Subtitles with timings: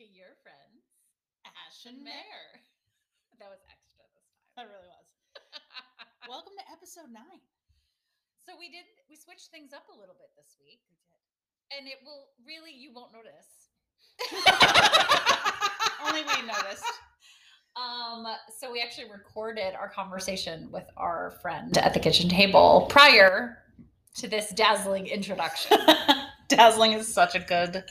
[0.00, 0.80] to your friends,
[1.44, 2.40] Ash and Mer.
[3.36, 5.08] That was extra this That really was.
[6.24, 7.44] Welcome to episode nine.
[8.32, 10.80] so we did we switched things up a little bit this week.
[11.68, 13.68] And it will really you won't notice.
[16.08, 16.96] Only we noticed.
[17.76, 18.24] Um,
[18.56, 23.58] so we actually recorded our conversation with our friend at the kitchen table prior
[24.16, 25.76] to this dazzling introduction.
[26.48, 27.84] Dazzling is such a good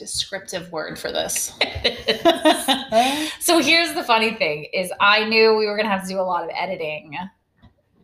[0.00, 1.52] descriptive word for this.
[3.38, 6.22] so here's the funny thing is I knew we were gonna have to do a
[6.22, 7.14] lot of editing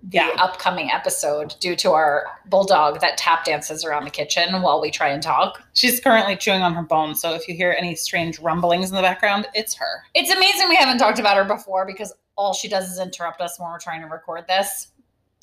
[0.03, 0.37] the yeah.
[0.39, 5.09] upcoming episode due to our bulldog that tap dances around the kitchen while we try
[5.09, 5.65] and talk.
[5.73, 9.03] She's currently chewing on her bone, so if you hear any strange rumblings in the
[9.03, 10.05] background, it's her.
[10.15, 13.59] It's amazing we haven't talked about her before because all she does is interrupt us
[13.59, 14.89] when we're trying to record this.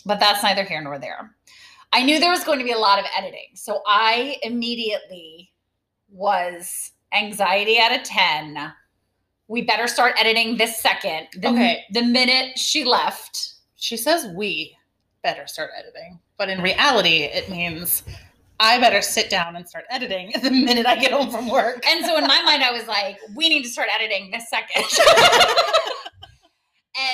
[0.06, 1.36] But that's neither here nor there.
[1.92, 3.50] I knew there was going to be a lot of editing.
[3.56, 5.53] So I immediately
[6.14, 8.72] was anxiety at a 10.
[9.48, 11.28] We better start editing this second.
[11.34, 11.84] The, Okay.
[11.92, 13.56] The minute she left.
[13.76, 14.78] She says we
[15.24, 18.04] better start editing, but in reality, it means
[18.60, 21.86] I better sit down and start editing the minute I get home from work.
[21.86, 24.86] And so in my mind, I was like, we need to start editing this second.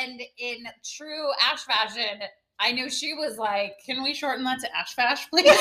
[0.02, 2.22] and in true Ash fashion,
[2.60, 5.50] I knew she was like, Can we shorten that to Ash Fash, please?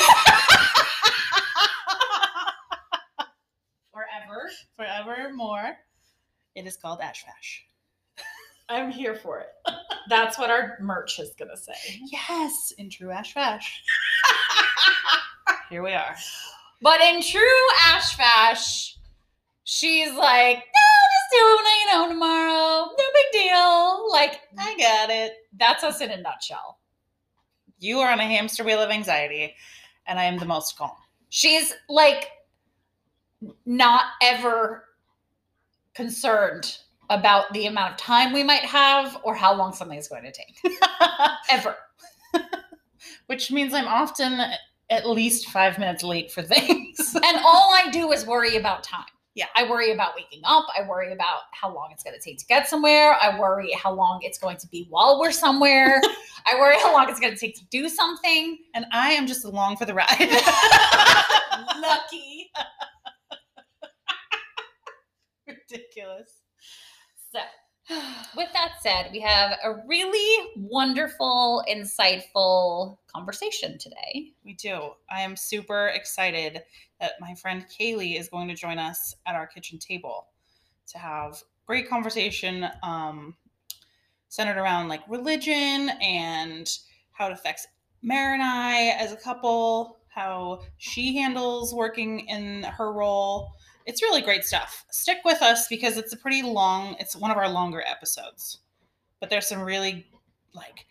[4.29, 5.05] forever.
[5.05, 5.77] Forevermore.
[6.55, 7.65] It is called Ash Fash.
[8.69, 9.47] I'm here for it.
[10.09, 11.73] That's what our merch is going to say.
[12.11, 13.81] Yes, in true Ash Fash.
[15.69, 16.15] Here we are.
[16.81, 17.41] But in true
[17.87, 18.95] Ash Fash,
[19.63, 22.91] she's like, no, just do it when I get home tomorrow.
[22.97, 24.11] No big deal.
[24.11, 25.33] Like, I got it.
[25.57, 26.77] that's us in a nutshell.
[27.79, 29.55] You are on a hamster wheel of anxiety,
[30.05, 30.91] and I am the most calm.
[31.29, 32.29] She's like
[33.65, 34.85] not ever
[35.93, 36.77] concerned
[37.09, 40.31] about the amount of time we might have or how long something is going to
[40.31, 40.59] take.
[41.49, 41.75] Ever.
[43.25, 44.39] Which means I'm often
[44.89, 47.15] at least five minutes late for things.
[47.23, 49.05] And all I do is worry about time.
[49.35, 49.45] Yeah.
[49.55, 50.65] I worry about waking up.
[50.77, 53.13] I worry about how long it's going to take to get somewhere.
[53.21, 56.01] I worry how long it's going to be while we're somewhere.
[56.45, 58.57] I worry how long it's going to take to do something.
[58.73, 60.29] and I am just along for the ride.
[61.81, 62.51] Lucky.
[65.71, 66.41] Ridiculous.
[67.31, 67.39] So,
[68.37, 74.31] with that said, we have a really wonderful, insightful conversation today.
[74.43, 74.91] We do.
[75.11, 76.61] I am super excited
[76.99, 80.27] that my friend Kaylee is going to join us at our kitchen table
[80.87, 83.35] to have great conversation um,
[84.27, 86.69] centered around like religion and
[87.11, 87.67] how it affects
[88.01, 93.51] Mer and I as a couple, how she handles working in her role.
[93.85, 94.85] It's really great stuff.
[94.91, 98.59] Stick with us because it's a pretty long, it's one of our longer episodes.
[99.19, 100.05] But there's some really
[100.53, 100.85] like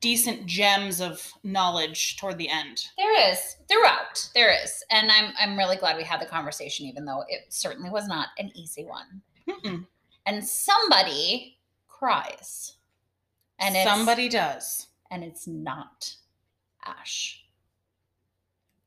[0.00, 2.84] decent gems of knowledge toward the end.
[2.98, 4.28] There is throughout.
[4.34, 7.90] There is, and I'm I'm really glad we had the conversation, even though it certainly
[7.90, 9.22] was not an easy one.
[9.48, 9.86] Mm-mm.
[10.26, 11.58] And somebody
[11.88, 12.76] cries,
[13.58, 14.88] and somebody does.
[15.10, 16.16] and it's not
[16.84, 17.44] Ash.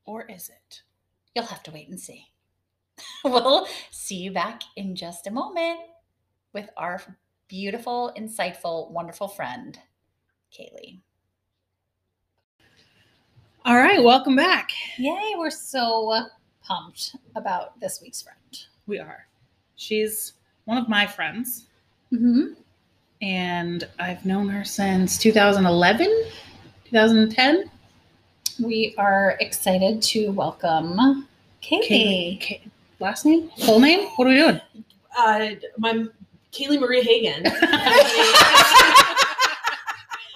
[0.04, 0.82] Or is it?
[1.34, 2.27] You'll have to wait and see.
[3.24, 5.80] we'll see you back in just a moment
[6.52, 7.00] with our
[7.48, 9.78] beautiful, insightful, wonderful friend,
[10.52, 11.00] Kaylee.
[13.64, 14.70] All right, welcome back.
[14.96, 16.26] Yay, we're so
[16.62, 18.38] pumped about this week's friend.
[18.86, 19.26] We are.
[19.76, 21.64] She's one of my friends,
[22.12, 22.54] Mm-hmm.
[23.20, 26.06] and I've known her since 2011,
[26.86, 27.70] 2010.
[28.62, 31.26] We are excited to welcome
[31.62, 32.40] Kaylee.
[32.40, 32.62] Kay-
[33.00, 33.50] last name?
[33.64, 34.08] Full name?
[34.16, 34.60] What are we doing?
[35.16, 36.04] uh, my
[36.52, 37.42] Kaylee Marie Hagen.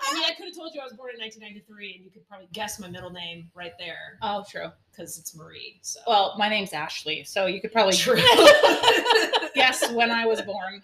[0.04, 2.26] I mean, I could have told you I was born in 1993, and you could
[2.28, 4.66] probably guess my middle name right there Oh, true.
[4.90, 5.78] because it's Marie.
[5.82, 7.96] So Well, my name's Ashley, so you could probably
[9.54, 10.82] guess when I was born.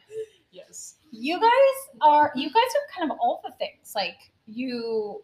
[0.51, 0.95] yes.
[1.11, 1.51] You guys
[2.03, 3.93] are you guys are kind of all the things.
[3.95, 4.17] Like
[4.47, 5.23] you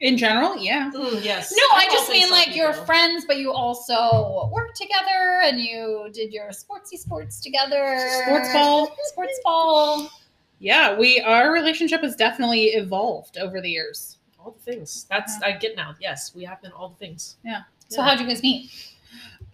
[0.00, 0.92] In general, yeah.
[0.94, 1.52] Mm, yes.
[1.52, 5.60] No, I I'm just mean some like you're friends, but you also work together and
[5.60, 7.98] you did your sportsy sports together.
[8.24, 8.96] Sports ball.
[9.04, 10.08] Sports ball.
[10.60, 14.18] Yeah, we our relationship has definitely evolved over the years.
[14.38, 15.06] all the things.
[15.10, 15.96] That's I get now.
[16.00, 17.36] Yes, we have been all the things.
[17.44, 17.62] Yeah.
[17.88, 18.70] So how'd you guys meet?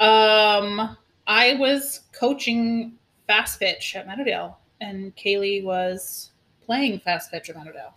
[0.00, 0.96] Um,
[1.26, 2.94] I was coaching
[3.26, 6.32] fast pitch at Meadowdale, and Kaylee was
[6.66, 7.92] playing fast pitch at Meadowdale.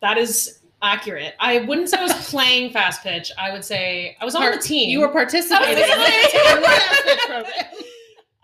[0.00, 1.34] That is accurate.
[1.40, 3.30] I wouldn't say I was playing fast pitch.
[3.38, 4.88] I would say I was on Part- the team.
[4.88, 7.64] You were participating in I the fast pitch program.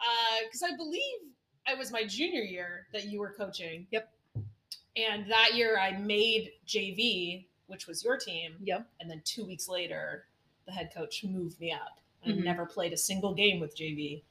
[0.02, 3.86] Uh, it was my junior year that you were coaching.
[3.92, 4.12] Yep.
[4.96, 8.54] And that year I made JV, which was your team.
[8.64, 8.84] Yep.
[9.00, 10.24] And then two weeks later,
[10.66, 11.98] the head coach moved me up.
[12.26, 12.42] I Mhm.
[12.44, 14.24] never played a single game with JV.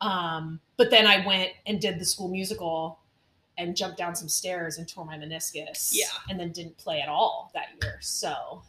[0.00, 3.00] Um, but then I went and did the school musical
[3.58, 5.90] and jumped down some stairs and tore my meniscus.
[5.92, 6.06] Yeah.
[6.30, 7.98] And then didn't play at all that year.
[8.00, 8.62] So,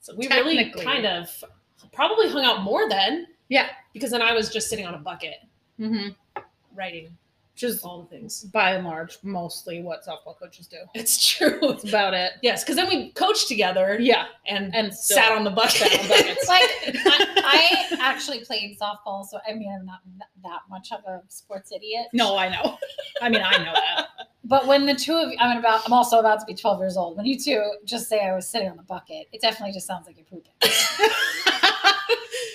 [0.00, 1.42] so we really kind of
[1.92, 3.26] probably hung out more then.
[3.48, 3.68] Yeah.
[3.92, 5.36] Because then I was just sitting on a bucket
[5.80, 6.10] Mm-hmm.
[6.76, 7.16] writing
[7.54, 8.44] Which is all the things.
[8.44, 10.78] by and large mostly what softball coaches do.
[10.94, 11.58] It's true.
[11.62, 12.32] That's about it.
[12.42, 14.24] yes, because then we coached together Yeah.
[14.46, 15.82] and And still sat on the bucket.
[16.00, 16.48] on buckets.
[16.48, 16.62] Like
[17.44, 20.00] I, I actually played softball, so I mean I'm not
[20.42, 22.06] that much of a sports idiot.
[22.14, 22.78] No, I know.
[23.20, 24.06] I mean, I know that.
[24.44, 26.96] But when the two of you, I'm about, I'm also about to be 12 years
[26.96, 27.16] old.
[27.16, 30.04] When you two just say I was sitting on the bucket, it definitely just sounds
[30.06, 30.50] like you're pooping.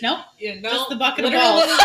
[0.01, 1.79] no, You know, Just the bucket of literally, balls.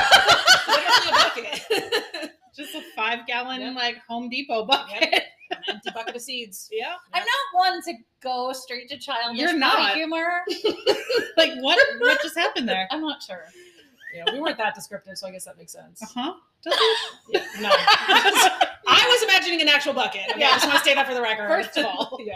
[0.69, 2.31] literally a bucket.
[2.57, 3.75] Just a five gallon Yep.
[3.77, 5.03] like Home Depot bucket.
[5.51, 6.69] An empty bucket of seeds.
[6.73, 6.95] Yeah.
[7.13, 7.29] I'm not
[7.73, 9.95] one to go straight to childish You're body not.
[9.95, 10.43] humor.
[11.37, 11.79] Like what?
[11.99, 12.87] What just happened there?
[12.91, 13.45] I'm not sure.
[14.15, 16.03] Yeah, we weren't that descriptive, so I guess that makes sense.
[16.03, 16.35] Uh huh.
[17.31, 17.71] Yeah, no.
[17.71, 20.23] I was imagining an actual bucket.
[20.31, 21.49] Okay, I just want to state that for the record.
[21.49, 22.19] First of all.
[22.23, 22.35] yeah.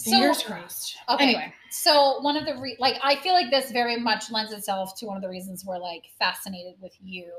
[0.00, 0.96] So, Fingers crossed.
[1.08, 1.24] Okay.
[1.24, 1.54] Anyway.
[1.70, 5.06] So one of the re- like I feel like this very much lends itself to
[5.06, 7.30] one of the reasons we're like fascinated with you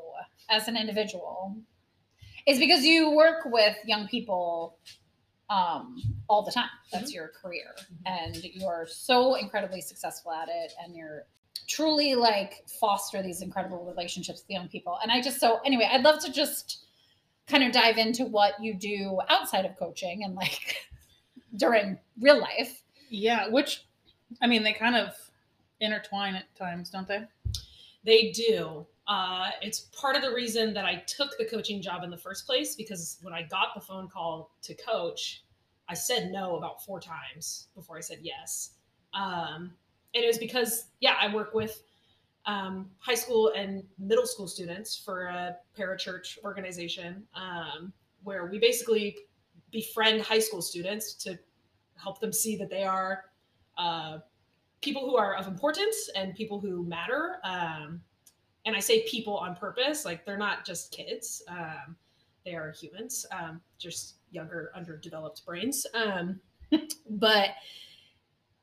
[0.49, 1.55] as an individual
[2.47, 4.77] is because you work with young people
[5.49, 5.97] um
[6.27, 6.69] all the time.
[6.93, 7.75] That's your career
[8.05, 11.25] and you're so incredibly successful at it and you're
[11.67, 14.97] truly like foster these incredible relationships with young people.
[15.01, 16.85] And I just so anyway, I'd love to just
[17.47, 20.75] kind of dive into what you do outside of coaching and like
[21.55, 22.83] during real life.
[23.09, 23.47] Yeah.
[23.49, 23.85] Which,
[24.41, 25.15] I mean, they kind of
[25.79, 27.23] intertwine at times, don't they?
[28.03, 28.85] They do.
[29.07, 32.45] Uh, it's part of the reason that I took the coaching job in the first
[32.45, 35.43] place because when I got the phone call to coach,
[35.89, 38.71] I said no about four times before I said yes.
[39.13, 39.73] Um,
[40.15, 41.83] and it was because, yeah, I work with
[42.45, 47.91] um, high school and middle school students for a parachurch organization um,
[48.23, 49.17] where we basically
[49.71, 51.37] befriend high school students to
[51.95, 53.25] help them see that they are
[53.77, 54.19] uh,
[54.81, 57.37] people who are of importance and people who matter.
[57.43, 58.01] Um,
[58.65, 61.43] and I say people on purpose, like they're not just kids.
[61.47, 61.95] Um,
[62.45, 65.85] they are humans, um, just younger, underdeveloped brains.
[65.93, 66.39] Um,
[67.09, 67.49] but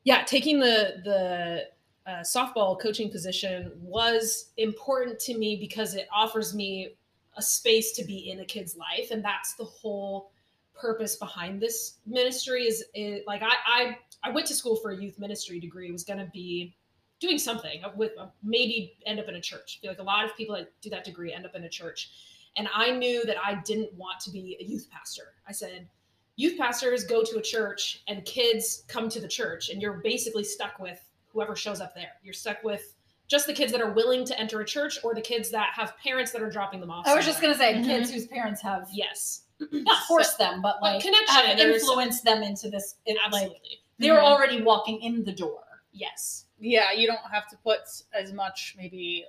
[0.05, 1.65] yeah, taking the the
[2.11, 6.97] uh, softball coaching position was important to me because it offers me
[7.37, 10.31] a space to be in a kid's life, and that's the whole
[10.79, 12.65] purpose behind this ministry.
[12.67, 15.91] Is, is like I, I I went to school for a youth ministry degree.
[15.93, 16.75] Was going to be
[17.21, 19.79] doing something with maybe end up in a church.
[19.79, 21.69] I feel like a lot of people that do that degree end up in a
[21.69, 22.11] church.
[22.57, 25.35] And I knew that I didn't want to be a youth pastor.
[25.49, 25.89] I said,
[26.37, 30.45] youth pastors go to a church and kids come to the church, and you're basically
[30.45, 32.13] stuck with whoever shows up there.
[32.23, 32.95] You're stuck with
[33.29, 35.95] just the kids that are willing to enter a church or the kids that have
[35.99, 37.07] parents that are dropping them off.
[37.07, 37.85] I was just gonna say Mhm.
[37.85, 39.43] kids whose parents have yes,
[39.73, 42.97] not forced them, but But like connection, have there's- them into this.
[43.07, 43.81] It, like absolutely.
[43.99, 44.23] they were Mhm.
[44.23, 45.65] already walking in the door.
[45.93, 46.45] yes.
[46.61, 47.81] Yeah, you don't have to put
[48.13, 49.25] as much maybe.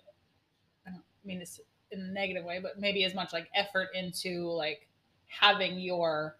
[0.87, 1.59] I don't mean this
[1.91, 4.87] in a negative way, but maybe as much like effort into like
[5.27, 6.37] having your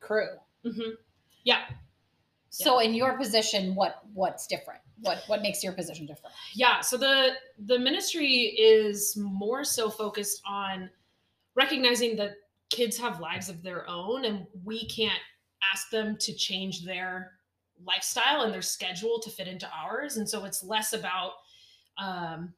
[0.00, 0.36] crew.
[0.62, 0.90] hmm
[2.50, 4.80] So in your position, what what's different?
[5.02, 6.34] What what makes your position different?
[6.54, 7.34] yeah so the
[7.66, 10.90] the ministry is more so focused on
[11.54, 12.32] recognizing that
[12.70, 15.20] kids have lives of their own and we can't
[15.72, 17.32] ask them to change their
[17.84, 20.16] lifestyle and their schedule to fit into ours.
[20.16, 21.32] And so it's less about
[21.98, 22.52] um,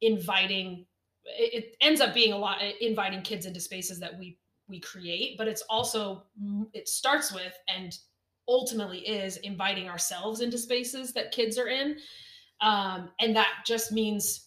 [0.00, 0.86] inviting
[1.24, 5.36] it, it ends up being a lot inviting kids into spaces that we we create
[5.36, 6.24] but it's also
[6.72, 7.98] it starts with and
[8.48, 11.96] ultimately is inviting ourselves into spaces that kids are in.
[12.60, 14.45] Um, and that just means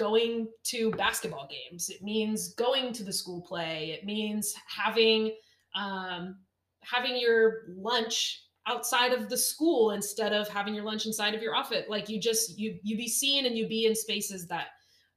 [0.00, 1.90] going to basketball games.
[1.90, 3.90] It means going to the school play.
[3.90, 5.32] It means having
[5.76, 6.36] um,
[6.80, 11.54] having your lunch outside of the school instead of having your lunch inside of your
[11.54, 11.84] office.
[11.88, 14.68] Like you just you you be seen and you be in spaces that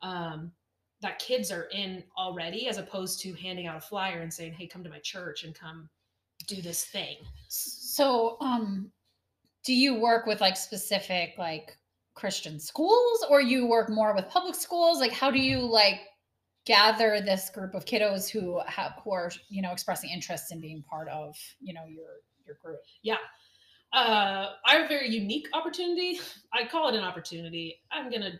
[0.01, 0.51] um,
[1.01, 4.67] that kids are in already as opposed to handing out a flyer and saying hey
[4.67, 5.89] come to my church and come
[6.47, 7.15] do this thing.
[7.47, 8.91] So um,
[9.63, 11.77] do you work with like specific like
[12.15, 14.99] Christian schools, or you work more with public schools?
[14.99, 15.99] Like, how do you like
[16.65, 20.83] gather this group of kiddos who have who are you know expressing interest in being
[20.89, 22.79] part of you know your your group?
[23.01, 23.17] Yeah.
[23.93, 26.19] Uh, I have a very unique opportunity.
[26.51, 27.79] I call it an opportunity.
[27.91, 28.31] I'm going to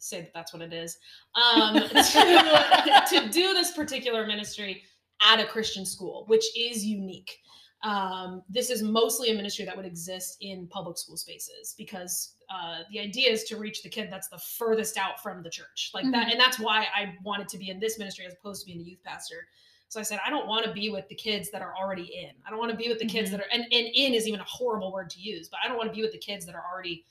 [0.00, 0.98] say that that's what it is
[1.36, 4.82] um, to, to do this particular ministry
[5.24, 7.38] at a Christian school, which is unique.
[7.82, 12.78] Um, this is mostly a ministry that would exist in public school spaces because uh,
[12.90, 16.04] the idea is to reach the kid that's the furthest out from the church, like
[16.10, 16.32] that, Mhm.
[16.32, 18.82] and that's why I wanted to be in this ministry as opposed to being a
[18.82, 19.46] youth pastor.
[19.90, 22.32] So I said, I don't want to be with the kids that are already in.
[22.46, 23.32] I don't want to be with the kids Mhm.
[23.32, 25.76] that are, and, and in is even a horrible word to use, but I don't
[25.78, 27.04] want to be with the kids that are already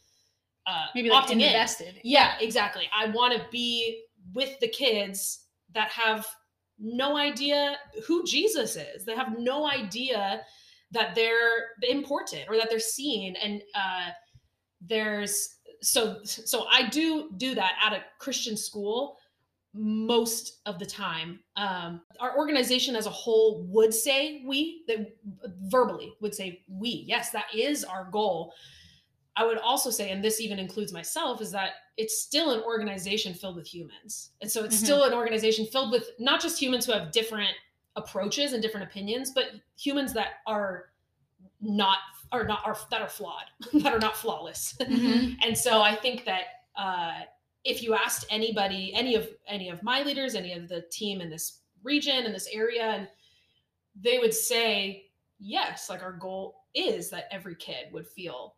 [0.66, 1.42] uh, Maybe like opting in.
[1.44, 2.02] invested.
[2.04, 2.90] Yeah, exactly.
[2.94, 6.28] I want to be with the kids that have
[6.80, 9.06] no idea who Jesus is.
[9.06, 10.42] They have no idea
[10.92, 13.36] that they're important or that they're seen.
[13.36, 14.10] And uh,
[14.82, 19.18] there's so so I do do that at a Christian school
[19.74, 21.40] most of the time.
[21.56, 25.16] Um, our organization as a whole would say we that
[25.70, 27.04] verbally would say we.
[27.08, 28.54] Yes, that is our goal.
[29.38, 33.34] I would also say, and this even includes myself, is that it's still an organization
[33.36, 34.32] filled with humans.
[34.41, 34.84] And so it's Mhm.
[34.84, 37.56] still an organization filled with not just humans who have different
[37.96, 40.91] approaches and different opinions, but humans that are
[41.62, 42.00] not
[42.32, 44.74] are not are that are flawed, that are not flawless.
[44.79, 45.38] Mhm.
[45.46, 47.22] And so I think that uh,
[47.63, 51.29] if you asked anybody, any of any of my leaders, any of the team in
[51.29, 53.08] this region in this area, and
[53.96, 58.57] they would say yes, like our goal is that every kid would feel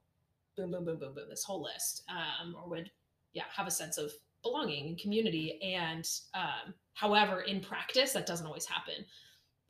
[0.59, 2.91] boom, boom, boom, boom, boom, this whole list, um, or would
[3.33, 4.11] yeah have a sense of
[4.43, 5.59] belonging and community.
[5.61, 9.05] And um, however, in practice, that doesn't always happen.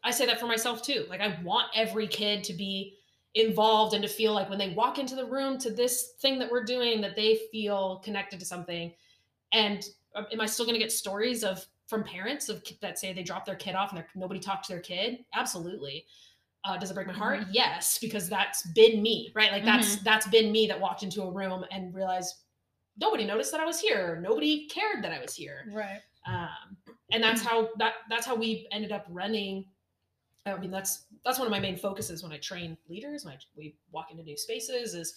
[0.04, 1.06] I say that for myself too.
[1.10, 2.96] Like I want every kid to be
[3.36, 6.50] involved and to feel like when they walk into the room to this thing that
[6.50, 8.92] we're doing that they feel connected to something
[9.54, 13.14] and uh, am i still going to get stories of from parents of that say
[13.14, 16.06] they dropped their kid off and nobody talked to their kid absolutely
[16.66, 17.42] uh, does it break my heart?
[17.52, 19.52] Yes because that's been me right?
[19.52, 22.36] Like that's that's been me that walked into a room and realized
[23.00, 24.20] nobody noticed that i was here.
[24.22, 25.66] Nobody cared that i was here.
[25.72, 26.02] Right.
[26.28, 26.78] um,
[27.12, 29.66] and that's how that that's how we ended up running.
[30.46, 33.38] I mean that's that's one of my main focuses when i train leaders when I,
[33.56, 35.16] we walk into new spaces is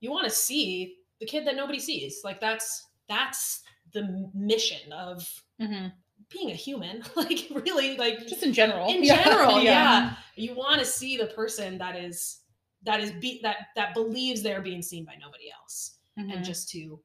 [0.00, 2.22] you want to see the kid that nobody sees.
[2.24, 5.28] Like that's that's the mission of
[5.60, 5.88] hmm
[6.30, 8.88] being a human like really like Just in general.
[8.88, 12.40] in general yeah, you want to see the person that is
[12.84, 16.34] that is be that that believes they're being seen by nobody else Mhm.
[16.34, 17.00] and just to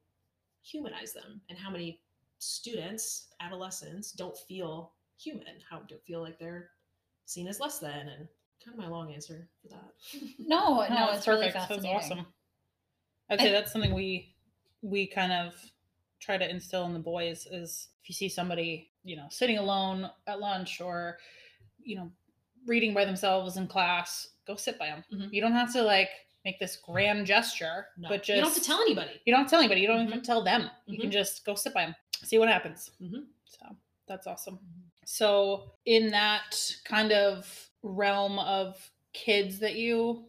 [0.64, 2.02] humanize them and how many
[2.40, 6.70] students adolescents don't feel human how do feel like they're
[7.26, 8.28] seen as less than and
[8.64, 9.94] kind of my long answer for that
[10.40, 11.96] No, no, No, it's really That's fascinating.
[11.96, 12.26] awesome.
[13.30, 14.36] I'd say that's something we
[14.82, 15.54] we kind of
[16.20, 20.10] try to instill in the boys is if you see somebody, you know, sitting alone
[20.28, 21.18] at lunch or,
[21.82, 22.12] you know,
[22.66, 25.04] reading by themselves in class, go sit by them.
[25.14, 25.32] Mhm.
[25.32, 26.10] You don't have to like
[26.44, 29.42] make this grand gesture, no but just you don't have to tell anybody you don't
[29.42, 29.82] have to tell anybody.
[29.82, 30.24] You don't even Mhm.
[30.24, 30.70] tell them.
[30.88, 32.92] You can just go sit by them, see what happens.
[33.00, 33.28] Mhm.
[33.46, 34.60] So that's awesome.
[35.06, 40.28] So in that kind of realm of kids that you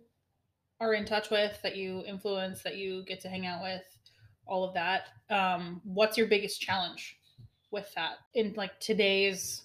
[0.81, 3.83] are in touch with, that you influence, that you get to hang out with,
[4.47, 7.19] all of that, um, what's your biggest challenge
[7.71, 9.63] with that in like today's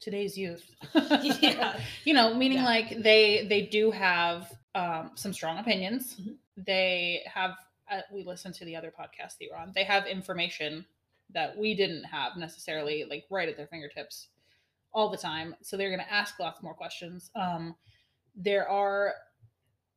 [0.00, 0.64] today's youth?
[1.40, 2.64] yeah you know meaning Yeah.
[2.64, 6.36] like they they do have um, some strong opinions Mhm.
[6.56, 7.52] they have
[7.90, 10.84] uh, we listened to the other podcast that you're on they have information
[11.30, 14.28] that we didn't have necessarily like right at their fingertips
[14.92, 17.74] all the time so they're going to ask lots more questions um,
[18.34, 19.14] there are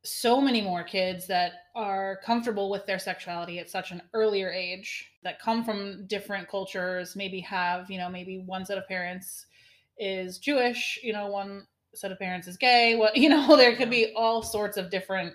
[0.06, 5.12] so many more kids that are comfortable with their sexuality at such an earlier age
[5.22, 9.46] that come from different cultures maybe have you know maybe one set of parents
[9.98, 13.90] is jewish you know one set of parents is gay what you know there could
[13.90, 15.32] be all sorts of different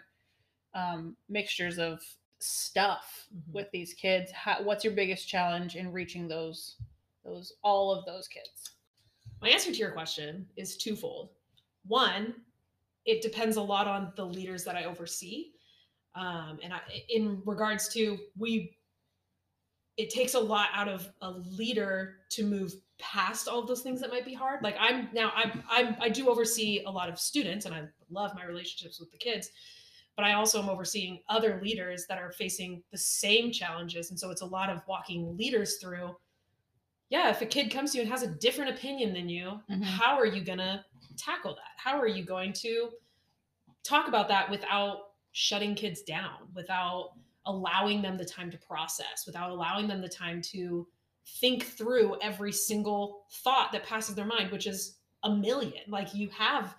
[0.73, 1.99] um, mixtures of
[2.39, 3.53] stuff Mhm.
[3.53, 4.31] with these kids.
[4.31, 6.77] How, what's your biggest challenge in reaching those
[7.23, 8.71] those all of those kids?
[9.41, 11.29] My answer to your question is twofold.
[11.85, 12.33] One
[13.05, 15.51] it depends a lot on the leaders that i oversee.
[16.13, 18.77] Um, and I, in regards to we
[19.97, 23.99] it takes a lot out of a leader to move past all of those things
[24.01, 24.61] that might be hard.
[24.63, 28.33] Like i'm now i'm, I'm i do oversee a lot of students and i love
[28.35, 29.49] my relationships with the kids
[30.17, 34.09] but i also am overseeing other leaders that are facing the same challenges.
[34.11, 36.15] And so it's a lot of walking leaders through
[37.09, 39.83] yeah if a kid comes to you and has a different opinion than you Mhm.
[39.83, 40.83] how are you going to
[41.17, 42.89] tackle that how are you going to
[43.83, 44.97] talk about that without
[45.31, 47.11] shutting kids down without
[47.45, 50.87] allowing them the time to process without allowing them the time to
[51.39, 56.29] think through every single thought that passes their mind which is a million like you
[56.29, 56.75] have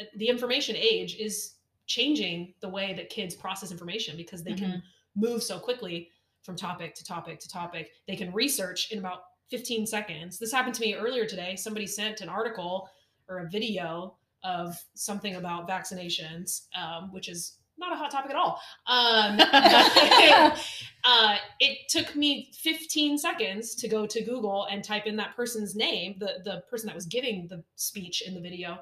[0.00, 1.54] uh, the information age is
[1.86, 4.82] changing the way that kids process information because they can
[5.14, 6.08] move so quickly
[6.42, 7.90] from topic to topic to topic.
[8.06, 10.38] They can research in about 15 seconds.
[10.38, 11.56] This happened to me earlier today.
[11.56, 12.88] Somebody sent an article
[13.28, 18.36] or a video of something about vaccinations, um, which is not a hot topic at
[18.36, 18.60] all.
[18.86, 19.38] Um,
[21.04, 25.74] uh, it took me 15 seconds to go to Google and type in that person's
[25.74, 28.78] name, the, the person that was giving the speech in the video,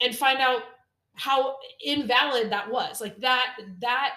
[0.00, 0.62] and find out
[1.14, 3.00] how invalid that was.
[3.00, 4.14] Like that, that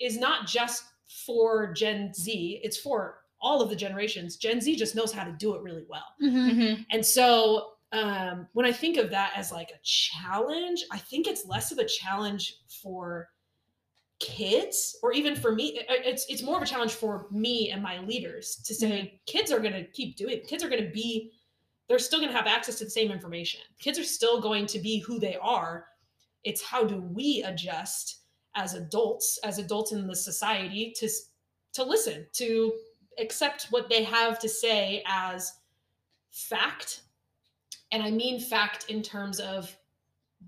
[0.00, 0.84] is not just
[1.26, 4.36] for Gen Z, it's for all of the generations.
[4.36, 6.04] Gen Z just knows how to do it really well.
[6.22, 6.84] Mhm.
[6.90, 11.46] And so um, when I think of that as like a challenge, I think it's
[11.46, 13.28] less of a challenge for
[14.20, 17.70] kids or even for me uh, uh, it's it's more of a challenge for me
[17.70, 19.16] and my leaders to say mm-hmm.
[19.24, 21.32] kids are going to keep doing kids are going to be
[21.90, 23.60] they're still going to have access to the same information.
[23.80, 25.86] Kids are still going to be who they are.
[26.44, 28.20] It's how do we adjust
[28.54, 31.08] as adults as adults in the society to
[31.72, 32.72] to listen to
[33.18, 35.52] accept what they have to say as
[36.30, 37.02] fact
[37.92, 39.74] and i mean fact in terms of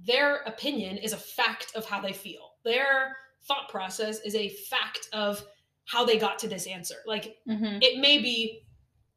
[0.07, 2.53] their opinion is a fact of how they feel.
[2.65, 3.15] Their
[3.47, 5.45] thought process is a fact of
[5.85, 6.95] how they got to this answer.
[7.07, 7.79] Like Mhm.
[7.83, 8.63] it may be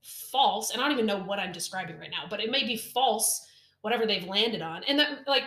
[0.02, 2.78] false and i don't even know what i'm describing right now but it may be
[2.78, 3.48] false
[3.82, 4.84] whatever they've landed on.
[4.84, 5.46] And that like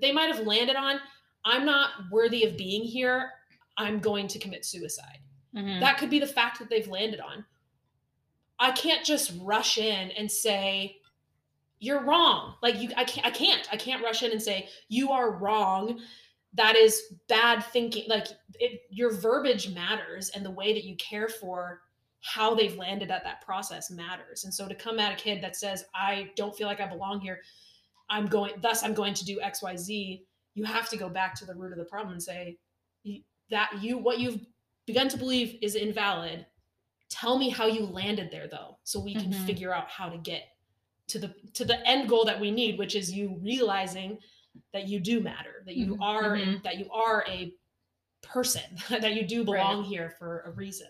[0.00, 1.00] they might have landed on
[1.44, 3.32] i'm not worthy of being here.
[3.76, 5.20] I'm going to commit suicide.
[5.54, 5.80] Mhm.
[5.80, 7.46] that could be the fact that they've landed on.
[8.58, 11.00] I can't just rush in and say
[11.84, 12.54] you're wrong.
[12.62, 16.00] Like you i can't i can't i can't rush in and say you are wrong.
[16.54, 18.28] That is bad thinking like
[18.60, 21.80] it your verbiage matters and the way that you care for
[22.22, 24.44] how they've landed at that process matters.
[24.44, 27.20] And so to come at a kid that says i don't feel like i belong
[27.20, 27.40] here.
[28.08, 30.20] I'm going thus i'm going to do xyz
[30.54, 32.58] you have to go back to the root of the problem and say
[33.50, 34.40] that you what you've
[34.86, 36.46] begun to believe is invalid.
[37.10, 39.46] Tell me how you landed there though so we can Mhm.
[39.46, 40.44] figure out how to get
[41.08, 44.18] to the to the end goal that we need which is you realizing
[44.72, 46.02] that you do matter that you Mhm.
[46.02, 46.62] are Mhm.
[46.62, 47.52] that you are a
[48.22, 50.88] person that you do belong here for a reason.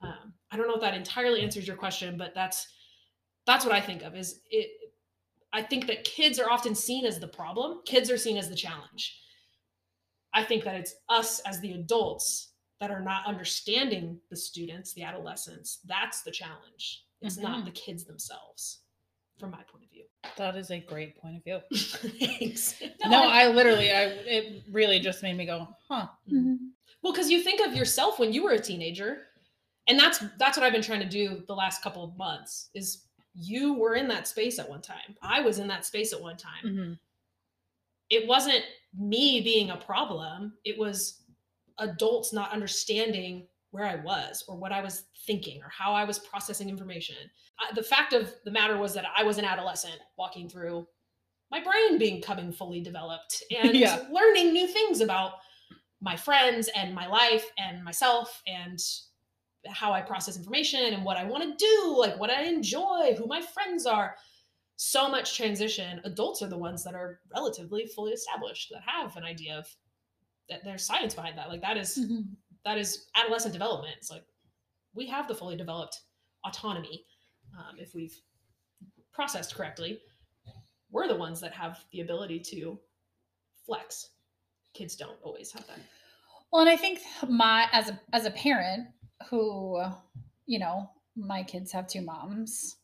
[0.00, 2.66] Um, i don't know if that entirely answers your question but that's
[3.46, 4.70] that's what i think of is it
[5.52, 7.80] i think that kids are often seen as the problem.
[7.86, 9.20] Kids are seen as the challenge.
[10.32, 15.04] I think that it's us as the adults that are not understanding the students the
[15.04, 15.78] adolescents.
[15.84, 17.04] That's the challenge.
[17.20, 17.64] It's not Mhm.
[17.66, 18.80] the kids themselves
[19.38, 20.04] from my point of view
[20.36, 21.60] That is a great point of view.
[22.38, 26.08] thanks No, I literally, I it really just made me go, huh.
[26.30, 26.58] Mhm.
[27.02, 29.26] Well, because you think of yourself when you were a teenager,
[29.88, 32.70] and that's that's what I've been trying to do the last couple of months.
[32.74, 35.14] Is you were in that space at one time.
[35.20, 36.64] I was in that space at one time.
[36.64, 36.98] Mhm.
[38.10, 38.64] It wasn't
[38.96, 40.56] me being a problem.
[40.64, 41.22] It was
[41.78, 46.20] adults not understanding where I was or what I was thinking or how I was
[46.20, 47.16] processing information.
[47.58, 50.86] I, the fact of the matter was that I was an adolescent walking through
[51.50, 54.06] my brain becoming fully developed and Yeah.
[54.12, 55.32] learning new things about
[56.00, 58.78] my friends and my life and myself and
[59.66, 63.26] how I process information and what I want to do, like what I enjoy, who
[63.26, 64.14] my friends are.
[64.76, 66.00] So much transition.
[66.04, 69.66] Adults are the ones that are relatively fully established that have an idea of
[70.48, 71.48] that there's science behind that.
[71.48, 72.36] Like that is Mhm.
[72.64, 73.94] That is adolescent development.
[73.98, 74.24] It's like
[74.94, 76.00] we have the fully developed
[76.46, 77.04] autonomy
[77.58, 78.18] um, if we've
[79.12, 80.00] processed correctly.
[80.90, 82.78] We're the ones that have the ability to
[83.66, 84.10] flex.
[84.74, 85.78] Kids don't always have that.
[86.52, 88.88] Well, and I think my as a as a parent
[89.28, 89.82] who,
[90.46, 92.76] you know, my kids have two moms.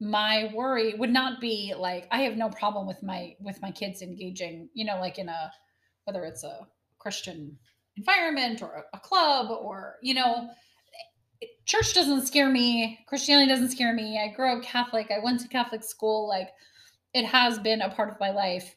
[0.00, 4.02] My worry would not be like I have no problem with my with my kids
[4.02, 5.52] engaging, you know, like in a
[6.04, 6.66] whether it's a
[6.98, 7.58] Christian
[7.96, 10.48] environment or a, club or you know,
[11.64, 12.98] church doesn't scare me.
[13.06, 14.18] Christianity doesn't scare me.
[14.18, 15.10] I grew up Catholic.
[15.10, 16.28] I went to Catholic school.
[16.28, 16.50] Like
[17.12, 18.74] it has been a part of my life.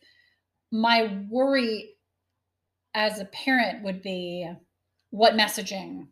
[0.71, 1.95] My worry
[2.93, 4.49] as a parent would be
[5.11, 6.07] what messaging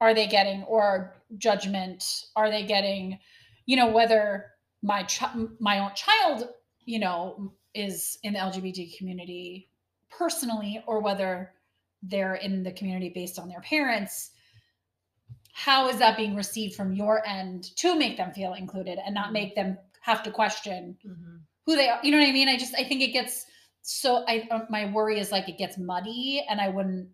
[0.00, 3.18] are they getting or judgment are they getting
[3.66, 4.46] you know whether
[4.82, 5.22] my ch-
[5.60, 6.48] my own child
[6.84, 9.68] you know is in the lgbt community
[10.10, 11.52] personally or whether
[12.02, 14.30] they're in the community based on their parents
[15.52, 19.32] how is that being received from your end to make them feel included and not
[19.32, 20.96] make them have to question
[21.66, 22.00] who they are.
[22.02, 22.48] You know what I mean?
[22.48, 23.44] I just I think it gets
[23.82, 27.08] so I uh, my worry is like it gets muddy and I wouldn't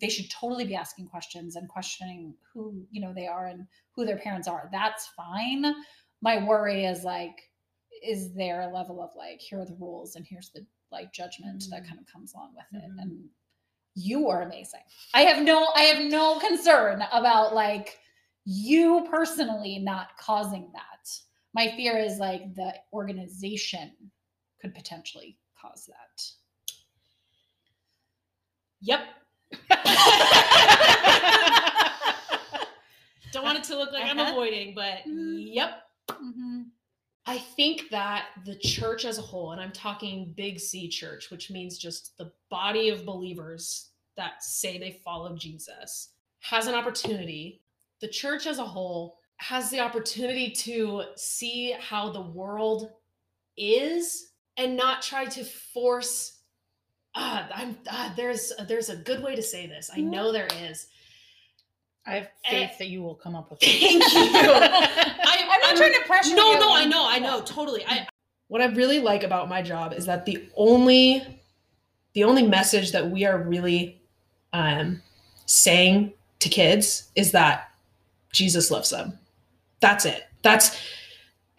[0.00, 4.06] they should totally be asking questions and questioning who, you know, they are and who
[4.06, 4.68] their parents are.
[4.72, 5.74] That's fine.
[6.22, 7.36] My worry is like
[8.02, 11.64] is there a level of like here are the rules and here's the like judgment
[11.70, 11.88] that Mm.
[11.88, 13.02] kind of comes along with it Mhm.
[13.02, 13.28] and
[13.98, 14.80] you are amazing.
[15.14, 17.98] I have no I have no concern about like
[18.44, 21.10] you personally not causing that.
[21.54, 23.92] My fear is like the organization
[24.60, 26.24] could potentially cause that.
[28.80, 29.00] Yep.
[33.32, 34.30] Don't want it to look like I'm Uh-huh.
[34.32, 35.54] avoiding, but Mhm.
[35.54, 35.82] yep.
[36.08, 36.66] Mhm.
[37.28, 41.50] I think that the church as a whole, and I'm talking big C church, which
[41.50, 47.60] means just the body of believers that say they follow Jesus, has an opportunity.
[48.00, 52.92] The church as a whole has the opportunity to see how the world
[53.58, 56.38] is and not try to force.
[57.14, 59.90] Ah, I'm, ah, there's there's a good way to say this.
[59.94, 60.86] I know there is.
[62.08, 64.00] I have faith faith that you will come up with Thank you.
[64.02, 66.58] I, I'm not trying to pressure no, you.
[66.58, 67.84] no, no, I know, I know, totally.
[67.86, 68.06] I
[68.48, 71.22] what I really like about my job is that the only
[72.14, 74.00] the only message that we are really
[74.54, 75.02] um
[75.44, 77.70] saying to kids is that
[78.32, 79.18] Jesus loves them.
[79.80, 80.24] That's it.
[80.42, 80.80] That's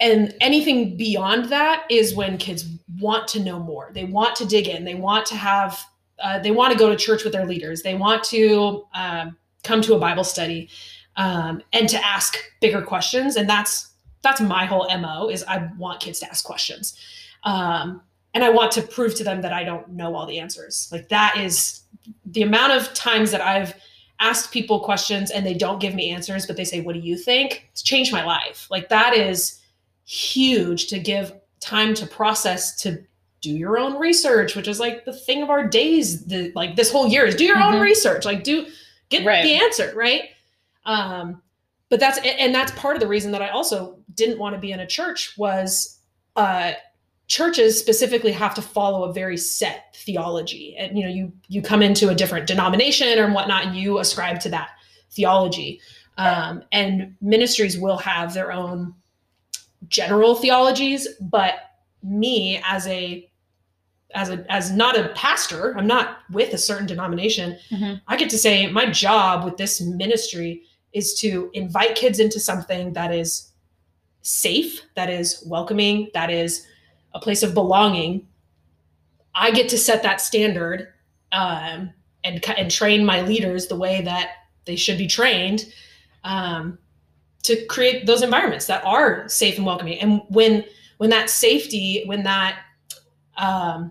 [0.00, 2.66] and anything beyond that is when kids
[2.98, 3.90] want to know more.
[3.92, 4.84] They want to dig in.
[4.84, 5.78] They want to have
[6.22, 7.82] uh, they want to go to church with their leaders.
[7.82, 10.68] They want to um, come to a Bible study
[11.16, 13.36] um, and to ask bigger questions.
[13.36, 13.88] And that's
[14.22, 16.98] that's my whole mo is I want kids to ask questions,
[17.44, 18.02] um,
[18.34, 20.88] and I want to prove to them that I don't know all the answers.
[20.92, 21.80] Like that is
[22.26, 23.74] the amount of times that I've
[24.20, 27.16] asked people questions and they don't give me answers, but they say, "What do you
[27.16, 28.66] think?" It's changed my life.
[28.70, 29.58] Like that is
[30.04, 33.02] huge to give time to process to
[33.42, 36.90] do your own research which is like the thing of our days the like this
[36.90, 37.80] whole year is do your own Mhm.
[37.82, 38.66] research like do
[39.10, 39.42] get Right.
[39.42, 40.30] the answer right?
[40.86, 41.42] Um
[41.90, 44.72] but that's and that's part of the reason that i also didn't want to be
[44.72, 45.98] in a church was
[46.36, 46.72] uh
[47.26, 50.74] churches specifically have to follow a very set theology.
[50.76, 54.40] And you know you you come into a different denomination or whatnot and you ascribe
[54.40, 54.70] to that
[55.12, 55.80] theology.
[56.18, 58.94] Um, and ministries will have their own
[59.88, 61.54] general theologies but
[62.02, 63.29] me as a
[64.14, 68.00] as a as not a pastor i'm not with a certain denomination Mhm.
[68.08, 72.92] i get to say my job with this ministry is to invite kids into something
[72.94, 73.52] that is
[74.22, 76.66] safe that is welcoming that is
[77.14, 78.26] a place of belonging
[79.34, 80.88] i get to set that standard
[81.32, 81.90] um,
[82.24, 84.30] and and train my leaders the way that
[84.64, 85.72] they should be trained
[86.24, 86.76] um,
[87.44, 90.64] to create those environments that are safe and welcoming and when
[90.98, 92.58] when that safety when that
[93.38, 93.90] um,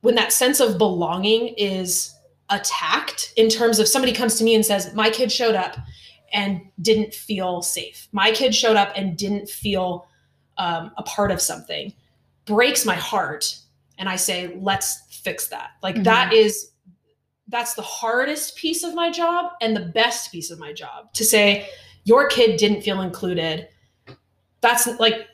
[0.00, 2.14] when that sense of belonging is
[2.48, 5.76] attacked in terms of somebody comes to me and says my kid showed up
[6.32, 8.08] and didn't feel safe.
[8.12, 10.06] My kid showed up and didn't feel
[10.58, 11.92] um, a part of something
[12.46, 13.56] breaks my heart
[13.98, 15.70] and i say let's fix that.
[15.82, 16.72] Like that is
[17.48, 21.24] that's the hardest piece of my job and the best piece of my job to
[21.24, 21.68] say
[22.04, 23.68] your kid didn't feel included.
[24.60, 25.26] That's like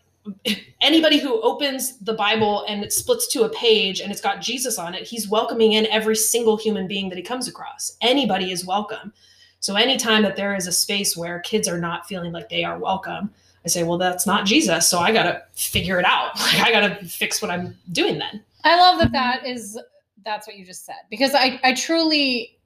[0.80, 4.78] anybody who opens the bible and it splits to a page and it's got jesus
[4.78, 7.96] on it he's welcoming in every single human being that he comes across.
[8.00, 9.12] Anybody is welcome.
[9.60, 12.78] So anytime that there is a space where kids are not feeling like they are
[12.78, 13.30] welcome
[13.64, 16.32] i say well that's not jesus so i gotta figure it out.
[16.38, 18.44] Like i gotta fix what i'm doing then.
[18.64, 19.78] I love that that is
[20.24, 22.58] that's what you just said because I I truly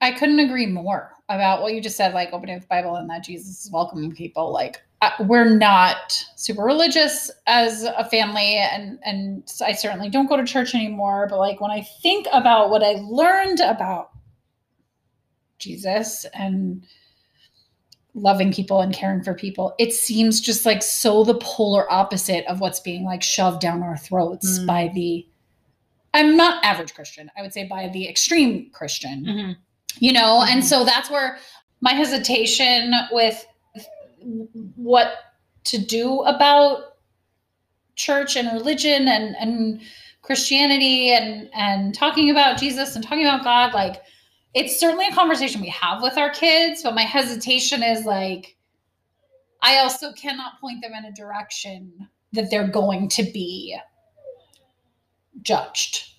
[0.00, 3.24] I couldn't agree more about what you just said like opening the Bible and that
[3.24, 4.82] Jesus is welcoming people like
[5.26, 10.74] we're not super religious as a family and and I certainly don't go to church
[10.74, 14.10] anymore but like when I think about what I learned about
[15.58, 16.84] Jesus and
[18.14, 22.60] loving people and caring for people it seems just like so the polar opposite of
[22.60, 24.66] what's being like shoved down our throats Mm.
[24.66, 25.26] by the
[26.12, 29.56] i'm not average christian i would say by the extreme christian Mhm.
[29.98, 30.64] you know and Mhm.
[30.66, 31.38] so that's where
[31.80, 33.44] my hesitation with
[34.76, 35.14] what
[35.64, 36.96] to do about
[37.96, 39.80] church and religion and and
[40.22, 44.02] christianity and and talking about jesus and talking about god like
[44.54, 48.56] it's certainly a conversation we have with our kids but my hesitation is like
[49.62, 53.76] i also cannot point them in a direction that they're going to be
[55.42, 56.13] judged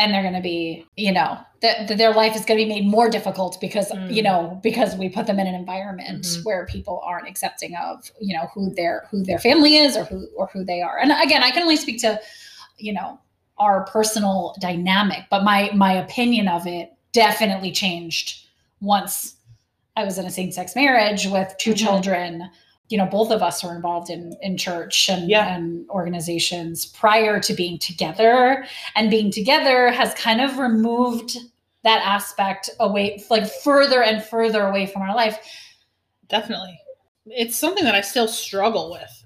[0.00, 2.68] and they're going to be you know that, that their life is going to be
[2.76, 4.14] made more difficult because Mm.
[4.16, 6.44] you know because we put them in an environment Mhm.
[6.46, 10.26] where people aren't accepting of you know who their who their family is or who
[10.36, 12.18] or who they are and again i can only speak to
[12.78, 13.18] you know
[13.58, 18.26] our personal dynamic but my my opinion of it definitely changed
[18.80, 19.34] once
[19.96, 21.76] i was in a same-sex marriage with 2 Mhm.
[21.84, 22.50] children
[22.90, 25.54] you know both of us were involved in in church and, Yeah.
[25.54, 31.38] and organizations prior to being together and being together has kind of removed
[31.82, 35.38] that aspect away, like further and further away from our life.
[36.28, 36.78] Definitely.
[37.26, 39.24] It's something that I still struggle with.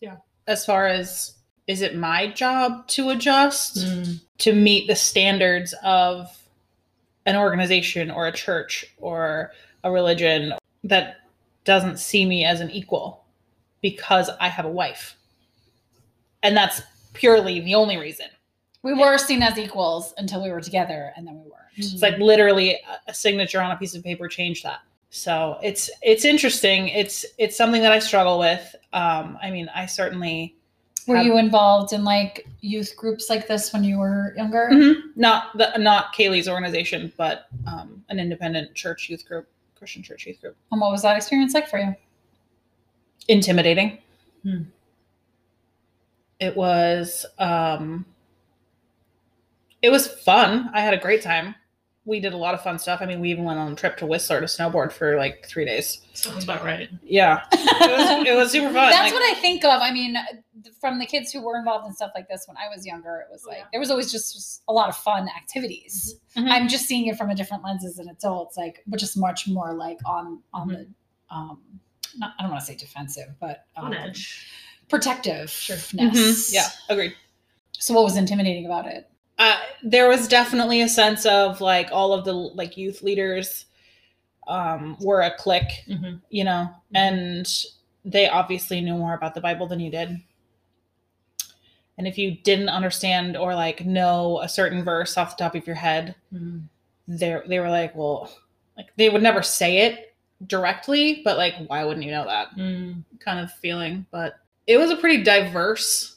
[0.00, 0.16] Yeah.
[0.46, 1.34] As far as
[1.66, 4.20] is it my job to adjust mm.
[4.38, 6.28] to meet the standards of
[7.26, 9.52] an organization or a church or
[9.84, 11.16] a religion that
[11.64, 13.24] doesn't see me as an equal
[13.80, 15.16] because I have a wife.
[16.42, 18.26] And that's purely the only reason.
[18.82, 21.52] We were seen as equals until we were together, and then we weren't.
[21.76, 24.80] It's like literally a- signature on a piece of paper changed that.
[25.10, 26.88] So it's it's interesting.
[26.88, 28.74] It's it's something that I struggle with.
[28.92, 30.56] Um, I mean, I certainly
[31.06, 34.68] Were Have- you involved in like youth groups like this when you were younger?
[34.72, 34.94] Mhm.
[35.16, 39.48] not the not Kaylee's organization, but um, an independent church youth group,
[39.82, 40.56] Christian church youth group.
[40.70, 41.92] And what was that experience like for you?
[43.26, 43.98] Intimidating.
[44.44, 44.62] Hmm.
[46.38, 48.06] It was um,
[49.82, 50.70] it was fun.
[50.72, 51.56] I had a great time.
[52.04, 53.00] We did a lot of fun stuff.
[53.00, 55.64] I mean, we even went on a trip to Whistler to snowboard for like three
[55.64, 56.00] days.
[56.14, 56.90] Sounds about right.
[57.04, 58.90] Yeah, it was, it was super fun.
[58.90, 59.80] That's Like- what I think of.
[59.80, 60.16] I mean,
[60.80, 63.30] from the kids who were involved in stuff like this when I was younger, it
[63.30, 63.64] was Oh, like yeah.
[63.70, 66.16] there was always just, just a lot of fun activities.
[66.36, 66.50] Mhm.
[66.50, 69.16] I'm just seeing it from a different lens as an adult, it's like, but just
[69.16, 70.88] much more like on on the
[71.30, 71.60] um,
[72.18, 74.44] not, I don't want to say defensive, but um, On edge.
[74.88, 75.92] protectiveness.
[75.92, 76.52] Mhm.
[76.52, 77.14] Yeah, agreed.
[77.78, 79.08] So what was intimidating about it?
[79.38, 83.66] Uh, there was definitely a sense of like all of the like youth leaders
[84.48, 86.20] um, were a clique, Mhm.
[86.30, 87.48] you know, and
[88.04, 90.20] they obviously knew more about the Bible than you did.
[91.98, 95.66] And if you didn't understand or like know a certain verse off the top of
[95.66, 96.64] your head, Mhm.
[97.06, 98.30] they they were like, well,
[98.76, 100.14] like they would never say it
[100.46, 102.50] directly, but like, why wouldn't you know that?
[102.56, 103.04] Mm.
[103.20, 106.16] kind of feeling, but it was a pretty diverse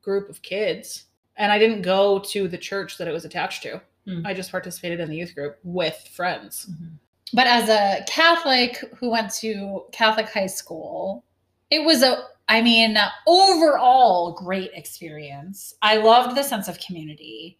[0.00, 1.04] group of kids.
[1.36, 3.80] And I didn't go to the church that it was attached to.
[4.06, 4.26] Mm.
[4.26, 6.66] I just participated in the youth group with friends.
[6.70, 6.98] Mhm.
[7.32, 11.24] But as a Catholic who went to Catholic high school,
[11.70, 15.74] it was a, I mean, overall great experience.
[15.82, 17.58] I loved the sense of community.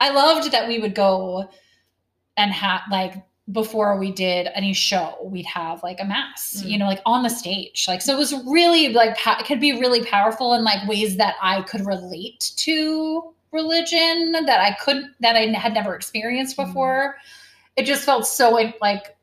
[0.00, 1.48] I loved that we would go
[2.36, 3.14] and have, like,
[3.52, 6.70] before we did any show, we'd have like a mass, Mm.
[6.70, 7.84] you know, like on the stage.
[7.86, 11.16] Like, so it was really like, po- it could be really powerful in like ways
[11.18, 16.66] that I could relate to religion that I couldn't that I had never experienced Mm.
[16.66, 17.16] before
[17.76, 19.16] it just felt so like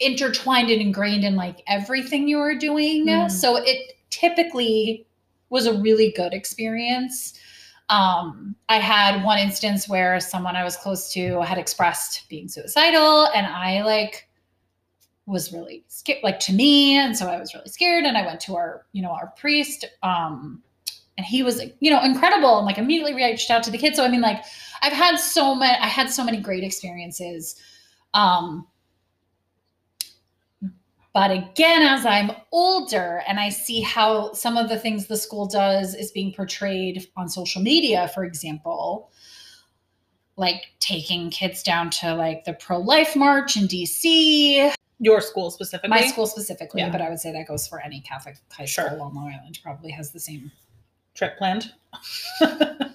[0.00, 3.06] intertwined and ingrained in like everything you were doing.
[3.06, 3.30] Mm.
[3.30, 5.06] So it typically
[5.50, 7.34] was a really good experience.
[7.90, 13.26] Um, I had one instance where someone I was close to had expressed being suicidal,
[13.34, 14.28] and I like
[15.26, 18.04] was really scared, like to me, and so I was really scared.
[18.04, 20.62] And I went to our, you know, our priest, um,
[21.16, 23.96] and he was, you know, incredible, and like immediately reached out to the kids.
[23.96, 24.42] So I mean, like
[24.82, 27.56] I've had so many, I had so many great experiences.
[28.14, 28.66] Um,
[31.14, 35.46] but again, as I'm older and I see how some of the things the school
[35.46, 39.10] does is being portrayed on social media, for example,
[40.36, 45.88] like taking kids down to like the pro life march in DC, Your school specifically.
[45.90, 46.90] my school specifically, Yeah.
[46.90, 48.86] but I would say that goes for any Catholic high Sure.
[48.86, 50.52] school on Long Island, probably has the same.
[51.14, 51.72] trip planned.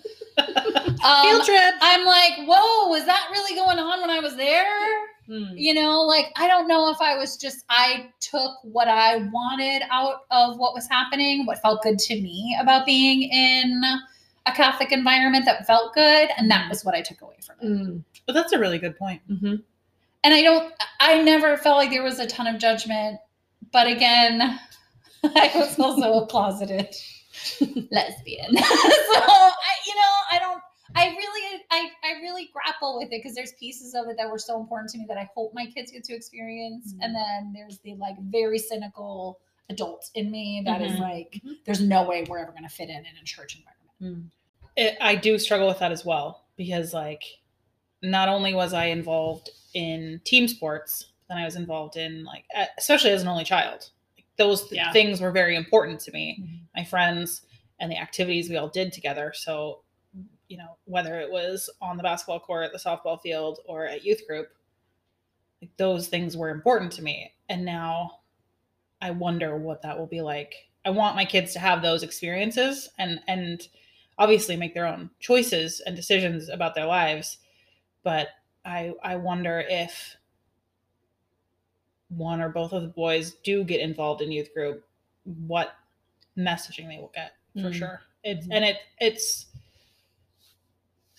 [1.05, 1.73] Um, Field trip.
[1.81, 4.65] I'm like, whoa, was that really going on when I was there?
[5.29, 5.53] Mm.
[5.55, 9.83] you know like i don't know if i was just i took what i wanted
[9.89, 13.81] out of what was happening what felt good to me about being in
[14.45, 17.65] a catholic environment that felt good and that was what i took away from it
[17.65, 18.03] Mm.
[18.27, 19.21] but that's a really good point.
[19.29, 19.63] Mhm.
[20.25, 23.17] and i don't i never felt like there was a ton of judgment
[23.71, 24.59] but again
[25.23, 26.93] i was also a closeted
[27.91, 30.61] lesbian so i you know i don't
[30.95, 34.39] I really, I, I really grapple with it because there's pieces of it that were
[34.39, 36.99] so important to me that I hope my kids get to experience, Mhm.
[37.01, 40.99] and then there's the like very cynical adult in me that is Mhm.
[40.99, 41.55] like, Mhm.
[41.65, 43.81] there's no way we're ever going to fit in in a church environment.
[44.01, 44.31] Mm.
[44.75, 47.23] It, I do struggle with that as well because, like,
[48.01, 52.45] not only was I involved in team sports, then I was involved in, like,
[52.77, 53.89] especially as an only child.
[54.17, 54.91] Like, those th- Yeah.
[54.91, 56.37] things were very important to me.
[56.41, 56.59] Mhm.
[56.75, 57.43] my friends
[57.79, 59.31] and the activities we all did together.
[59.35, 59.82] So,
[60.49, 64.25] you know, whether it was on the basketball court, the softball field, or at youth
[64.27, 64.49] group,
[65.61, 67.31] like those things were important to me.
[67.49, 68.19] And now
[69.01, 70.53] I wonder what that will be like.
[70.85, 73.67] I want my kids to have those experiences and and
[74.17, 77.37] obviously make their own choices and decisions about their lives.
[78.03, 78.29] But
[78.65, 80.15] I I wonder if
[82.09, 84.85] one or both of the boys do get involved in youth group,
[85.23, 85.75] what
[86.37, 87.73] messaging they will get for Mm.
[87.73, 88.01] sure.
[88.23, 88.55] It's Mhm.
[88.55, 89.47] and it it's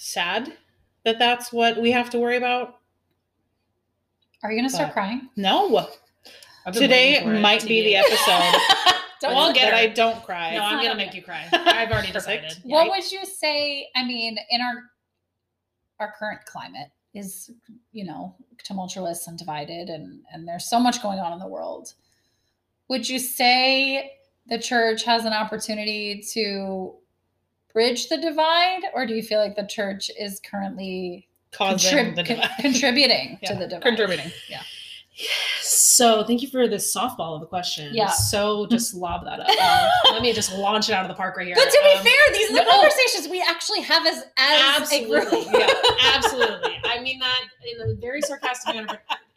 [0.05, 0.53] sad
[1.05, 2.77] that that's what we have to worry about
[4.43, 5.29] Are you gonna start crying?
[5.37, 5.89] No.
[6.67, 8.61] I've Today waiting for it might to be the episode
[9.21, 9.75] Don't Well, I'll get that.
[9.75, 10.51] I don't cry.
[10.51, 11.47] No, It's I'm gonna make you cry.
[11.53, 12.43] I've already Perfect.
[12.49, 12.59] decided.
[12.65, 12.91] What Yeah.
[12.91, 13.89] would you say?
[13.97, 14.75] I mean, in our
[16.01, 17.51] our current climate is,
[17.93, 21.95] you know, tumultuous and divided, and and there's so much going on in the world.
[22.89, 24.13] Would you say
[24.47, 26.97] the church has an opportunity to
[27.75, 32.25] bridge the divide, or do you feel like the church is currently Causing contrib- the
[32.25, 33.83] con- contributing Yeah, to the divide?
[33.83, 34.31] Contributing.
[34.49, 34.63] Yeah.
[35.61, 37.95] So thank you for this softball of a question.
[37.95, 38.09] Yeah.
[38.09, 39.49] So just lob that up.
[39.49, 41.55] Um, let me just launch it out of the park right here.
[41.57, 42.71] But to be Um, fair, these are the no.
[42.71, 45.73] conversations we actually have as as absolutely, yeah,
[46.15, 46.81] absolutely.
[46.85, 48.87] I mean that in a very sarcastic manner.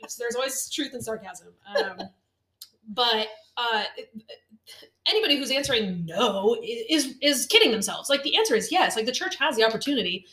[0.02, 1.50] But there's always truth in sarcasm.
[1.76, 1.98] Um,
[2.90, 3.84] but uh,
[5.08, 8.10] anybody who's answering no is is kidding themselves.
[8.10, 8.96] Like the answer is yes.
[8.96, 10.26] Like the church has the opportunity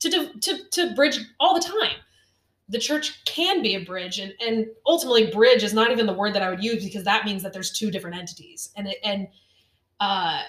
[0.00, 1.96] to to to bridge all the time.
[2.68, 6.34] The church can be a bridge, and and ultimately, bridge is not even the word
[6.34, 8.70] that I would use because that means that there's two different entities.
[8.76, 9.28] And it, and
[9.98, 10.42] uh,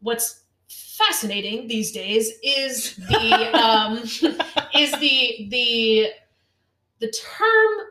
[0.00, 3.98] what's fascinating these days is the um,
[4.74, 6.08] is the the
[6.98, 7.86] the term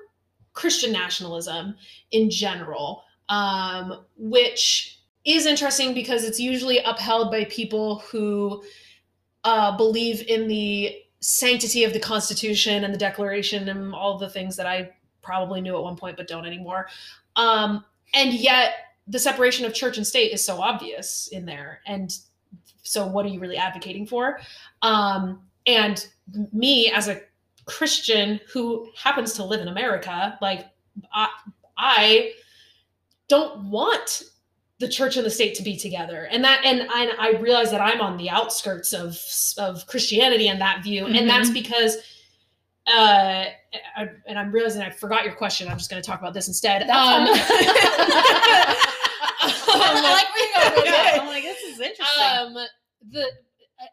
[0.53, 1.75] Christian nationalism
[2.11, 4.96] in general, um, which
[5.27, 8.63] is interesting because it's usually upheld by people who
[9.43, 14.55] uh, believe in the sanctity of the Constitution and the Declaration and all the things
[14.55, 14.89] that I
[15.21, 16.87] probably knew at one point but don't anymore.
[17.35, 21.81] Um, and yet, the separation of church and state is so obvious in there.
[21.85, 22.17] And
[22.83, 24.39] so, what are you really advocating for?
[24.81, 26.07] Um, and
[26.53, 27.21] me as a
[27.65, 30.67] Christian who happens to live in America, like
[31.13, 31.27] I,
[31.77, 32.31] I
[33.27, 34.23] don't want
[34.79, 37.81] the church and the state to be together, and that, and I, I realize that
[37.81, 39.19] I'm on the outskirts of
[39.57, 41.97] of Christianity and that view, and that's because.
[42.87, 43.47] Uh,
[43.97, 45.67] I, and I'm realizing I forgot your question.
[45.67, 46.83] I'm just going to talk about this instead.
[46.83, 47.27] That's Um,
[49.41, 51.17] I like where you're with Yeah.
[51.21, 52.23] I'm like, this is interesting.
[52.23, 52.53] um
[53.11, 53.25] the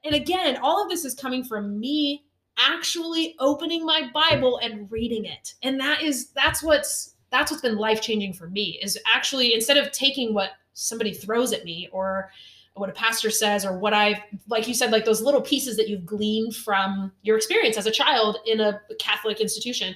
[0.05, 2.25] and again all of this is coming from me
[2.59, 7.77] actually opening my bible and reading it and that is that's what's that's what's been
[7.77, 12.31] life changing for me is actually instead of taking what somebody throws at me or
[12.75, 15.89] what a pastor says or what i've like you said like those little pieces that
[15.89, 19.95] you've gleaned from your experience as a child in a catholic institution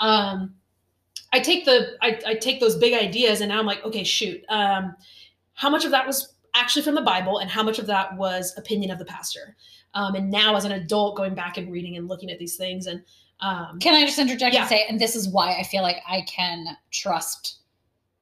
[0.00, 0.54] um
[1.32, 4.44] i take the i, I take those big ideas and now i'm like okay shoot
[4.48, 4.94] um
[5.54, 8.54] how much of that was actually from the Bible and how much of that was
[8.56, 9.56] opinion of the pastor.
[9.94, 12.86] Um, and now, as an adult, going back and reading and looking at these things,
[12.86, 13.02] and
[13.40, 14.60] um, Can I just interject Yeah.
[14.60, 17.58] and say, and this is why I feel like I can trust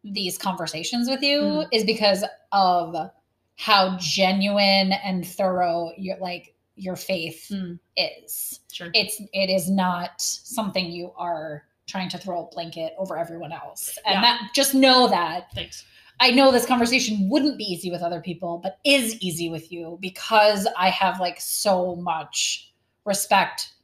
[0.05, 1.69] these conversations with you Mm.
[1.73, 3.11] is because of
[3.57, 7.79] how genuine and thorough your like your faith Mm.
[7.97, 8.61] is.
[8.73, 13.53] sure, It's it is not something you are trying to throw a blanket over everyone
[13.53, 13.97] else.
[14.05, 14.21] And Yeah.
[14.23, 15.85] that just know that thanks.
[16.21, 19.99] I know this conversation wouldn't be easy with other people, but is easy with you
[20.01, 22.73] because I have like so much
[23.05, 23.75] respect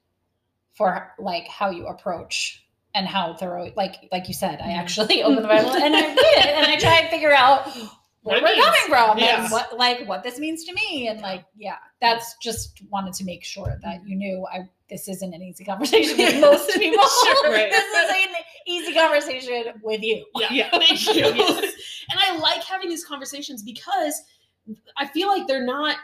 [0.72, 4.79] for like how you approach and how thorough like like you said, I Mhm.
[4.79, 7.66] actually open the Bible and I read it and I try and figure out
[8.22, 9.42] where we're coming from Yeah.
[9.44, 11.09] and what like what this means to me.
[11.09, 15.33] And like, yeah, that's just wanted to make sure that you knew I this isn't
[15.33, 17.05] an easy conversation with most people.
[17.24, 17.70] Sure, right.
[17.70, 18.35] This is an
[18.66, 20.26] easy conversation with you.
[20.37, 20.70] Yeah, Yeah.
[20.70, 21.14] thank you.
[21.14, 21.72] Yes.
[22.11, 24.20] and I like having these conversations because
[24.96, 25.96] I feel like they're not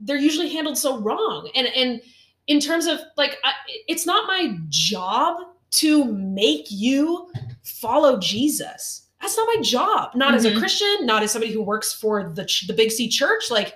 [0.00, 1.50] they're usually handled so wrong.
[1.54, 2.02] And and
[2.46, 3.52] in terms of like I,
[3.88, 5.38] it's not my job
[5.76, 7.30] to make you
[7.62, 9.08] follow Jesus.
[9.20, 10.14] That's not my job.
[10.14, 10.58] Not as a Mhm.
[10.58, 13.74] Christian, not as somebody who works for the ch- the Big C church like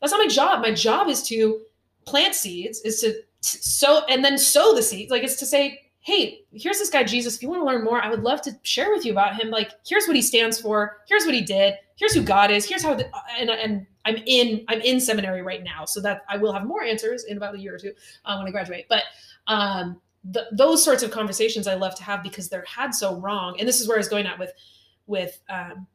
[0.00, 0.62] that's not my job.
[0.62, 1.60] My job is to
[2.04, 5.10] plant seeds, is to t- sow and then sow the seeds.
[5.10, 7.36] Like it's to say, hey, here's this guy Jesus.
[7.36, 9.50] If you want to learn more, I would love to share with you about him.
[9.50, 10.98] Like, here's what he stands for.
[11.08, 11.74] Here's what he did.
[11.96, 12.64] Here's who God is.
[12.64, 12.94] Here's how.
[12.94, 16.64] The, and and I'm in I'm in seminary right now, so that I will have
[16.64, 17.92] more answers in about a year or two
[18.24, 18.86] uh, when I graduate.
[18.88, 19.02] But
[19.48, 20.00] um,
[20.52, 23.56] those sorts of conversations I love to have because they're had so wrong.
[23.58, 24.52] And this is where I was going at with
[25.06, 25.86] with um,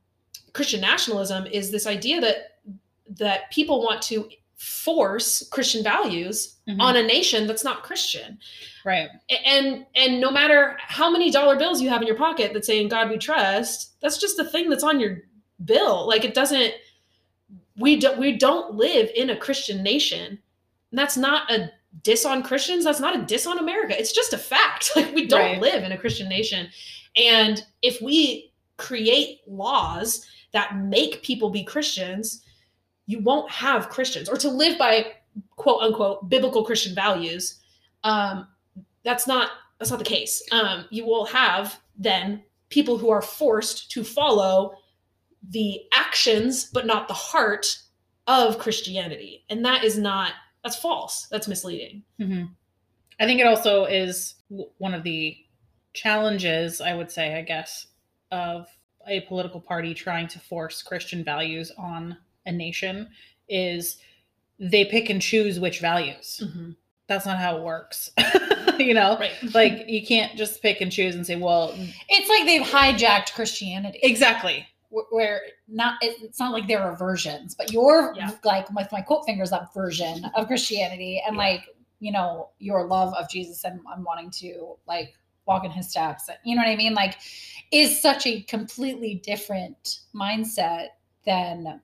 [0.53, 2.57] Christian nationalism is this idea that
[3.19, 6.79] that people want to force Christian values Mhm.
[6.79, 8.39] on a nation that's not Christian.
[8.85, 9.09] right.
[9.45, 12.79] And and no matter how many dollar bills you have in your pocket that say
[12.81, 15.21] "In God We Trust," that's just the thing that's on your
[15.65, 16.07] bill.
[16.07, 16.73] Like it doesn't.
[17.77, 20.39] We don't we don't live in a Christian nation.
[20.91, 21.71] And that's not a
[22.01, 22.83] diss on Christians.
[22.85, 23.97] That's not a diss on America.
[23.99, 24.91] It's just a fact.
[24.95, 25.61] Like we don't Right.
[25.61, 26.67] live in a Christian nation.
[27.15, 32.43] And if we create laws that make people be Christians,
[33.05, 35.13] you won't have Christians or to live by
[35.55, 37.59] quote unquote biblical Christian values.
[38.03, 38.47] Um,
[39.03, 40.41] that's not that's not the case.
[40.51, 44.73] Um, you will have then people who are forced to follow
[45.49, 47.77] the actions, but not the heart
[48.27, 50.31] of Christianity, and that is not
[50.63, 51.27] that's false.
[51.31, 52.03] That's misleading.
[52.19, 52.43] hmm
[53.19, 54.35] I think it also is
[54.79, 55.37] one of the
[55.93, 57.87] challenges, I would say, I guess,
[58.31, 58.67] of
[59.07, 63.09] a political party trying to force Christian values on a nation
[63.47, 63.97] is
[64.59, 66.41] they pick and choose which values.
[67.07, 68.09] That's not how it works.
[68.79, 69.31] you know, Right.
[69.53, 71.75] like you can't just pick and choose and say, well,
[72.09, 73.99] It's like they've hijacked Christianity.
[74.01, 74.65] exactly.
[74.93, 78.31] Wh- where not it's not like there are versions, but your Yeah.
[78.43, 81.41] like with my quote fingers up version of Christianity and Yeah.
[81.41, 81.61] like
[81.99, 85.13] you know your love of Jesus and I'm wanting to like
[85.45, 86.29] walk in his steps.
[86.45, 86.93] You know what I mean?
[86.93, 87.17] Like
[87.71, 90.89] is such a completely different mindset
[91.25, 91.81] than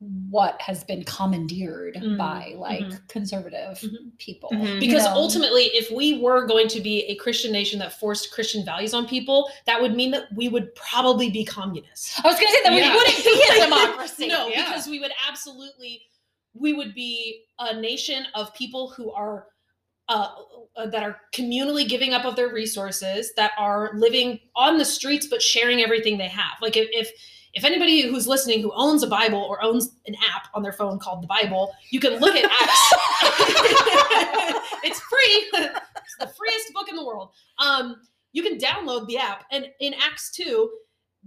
[0.00, 3.08] what has been commandeered Mhm, by like mhm.
[3.08, 4.16] conservative Mhm.
[4.18, 4.48] people.
[4.50, 4.74] Mhm.
[4.74, 5.12] you Because know?
[5.14, 9.08] ultimately, if we were going to be a Christian nation that forced Christian values on
[9.08, 12.16] people, that would mean that we would probably be communists.
[12.22, 12.92] I was gonna say that Yeah.
[12.92, 14.26] we wouldn't be a democracy.
[14.28, 14.66] No, Yeah.
[14.68, 16.02] because we would absolutely,
[16.54, 19.48] we would be a nation of people who are,
[20.08, 20.30] uh,
[20.76, 25.26] uh, that are communally giving up of their resources, that are living on the streets
[25.26, 26.56] but sharing everything they have.
[26.62, 27.10] Like if, if
[27.54, 30.98] if anybody who's listening who owns a Bible or owns an app on their phone
[30.98, 32.92] called the Bible, you can look at Acts.
[34.84, 35.48] it's free.
[35.52, 37.30] it's the freest book in the world.
[37.58, 37.96] Um,
[38.32, 40.70] you can download the app, and in Acts two,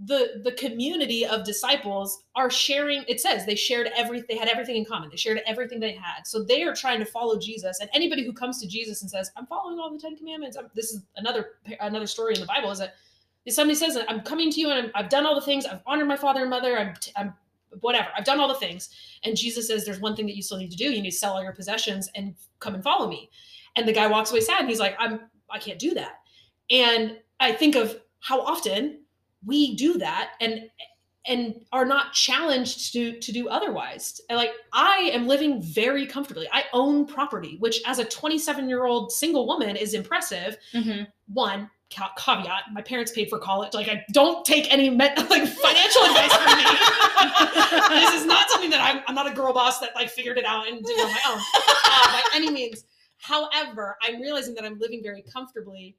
[0.06, 3.04] the the community of disciples are sharing.
[3.08, 4.22] It says they shared every.
[4.28, 5.10] They had everything in common.
[5.10, 6.26] They shared everything they had.
[6.26, 7.80] So they are trying to follow Jesus.
[7.80, 10.68] And anybody who comes to Jesus and says, "I'm following all the Ten Commandments," I'm,
[10.74, 11.50] this is another
[11.80, 12.70] another story in the Bible.
[12.70, 12.94] Is that
[13.44, 15.66] if somebody says, "I'm coming to you and I'm, I've done all the things.
[15.66, 16.78] I've honored my father and mother.
[16.78, 17.34] I'm, t- I'm
[17.80, 18.08] whatever.
[18.16, 18.90] I've done all the things."
[19.24, 20.84] And Jesus says, "There's one thing that you still need to do.
[20.84, 23.30] You need to sell all your possessions and come and follow me."
[23.76, 24.60] And the guy walks away sad.
[24.60, 25.20] And he's like, "I'm
[25.50, 26.20] I can't do that."
[26.70, 29.00] And I think of how often
[29.44, 30.70] we do that and
[31.26, 34.20] and are not challenged to to do otherwise.
[34.28, 36.48] And like I am living very comfortably.
[36.52, 40.56] I own property, which as a 27 year old single woman is impressive.
[40.72, 41.06] Mhm.
[41.32, 43.74] One caveat: my parents paid for college.
[43.74, 46.64] Like I don't take any me- like financial advice from me.
[48.00, 49.02] this is not something that I'm.
[49.06, 51.20] I'm not a girl boss that like figured it out and did it on my
[51.28, 52.84] own uh, by any means.
[53.18, 55.96] However, I'm realizing that I'm living very comfortably,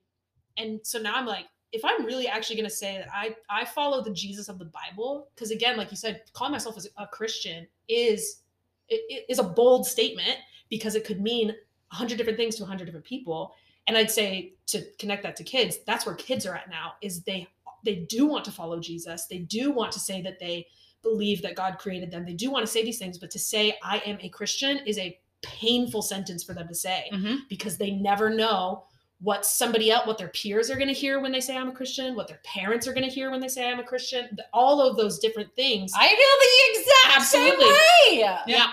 [0.58, 3.66] and so now I'm like, if I'm really actually going to say that I I
[3.66, 7.08] follow the Jesus of the Bible, because again, like you said, calling myself as a
[7.08, 8.44] Christian is
[8.90, 10.38] it, it is a bold statement
[10.70, 11.56] because it could mean
[11.92, 13.54] a hundred different things to a hundred different people.
[13.88, 16.94] And I'd say to connect that to kids, that's where kids are at now.
[17.02, 17.48] Is they
[17.86, 19.26] they do want to follow Jesus.
[19.30, 20.68] They do want to say that they
[21.02, 22.26] believe that God created them.
[22.26, 24.98] They do want to say these things, but to say I am a Christian is
[24.98, 27.40] a painful sentence for them to say Mhm.
[27.50, 28.86] because they never know
[29.20, 31.74] what somebody else, what their peers are going to hear when they say I'm a
[31.74, 34.38] Christian, what their parents are going to hear when they say I'm a Christian.
[34.54, 35.92] All of those different things.
[35.96, 37.66] I feel the exact Absolutely.
[37.66, 38.20] same way.
[38.20, 38.42] yeah.
[38.48, 38.68] Yep.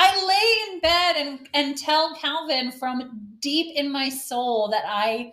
[0.00, 5.32] I lay in bed and, and tell Calvin from deep in my soul that I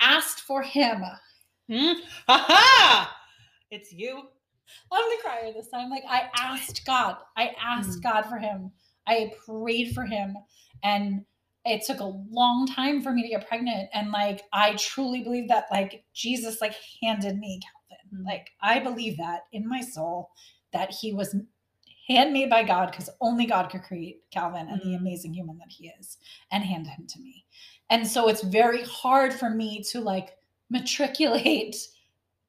[0.00, 1.02] asked for him.
[1.70, 1.92] Hmm?
[2.28, 3.16] Ha!
[3.70, 4.22] It's you.
[4.92, 5.90] I'm the crier this time.
[5.90, 7.16] Like I asked God.
[7.36, 8.02] I asked Mm.
[8.02, 8.70] God for him.
[9.08, 10.36] I prayed for him.
[10.84, 11.24] And
[11.64, 13.88] it took a long time for me to get pregnant.
[13.92, 18.22] And like I truly believe that like Jesus like handed me Calvin.
[18.22, 18.26] Mm.
[18.26, 20.30] Like I believe that in my soul
[20.72, 21.34] that he was
[22.06, 24.98] handmade by God because only God could create Calvin and the Mm.
[24.98, 26.18] amazing human that he is
[26.52, 27.44] and hand him to me.
[27.90, 30.36] And so it's very hard for me to like
[30.70, 31.76] matriculate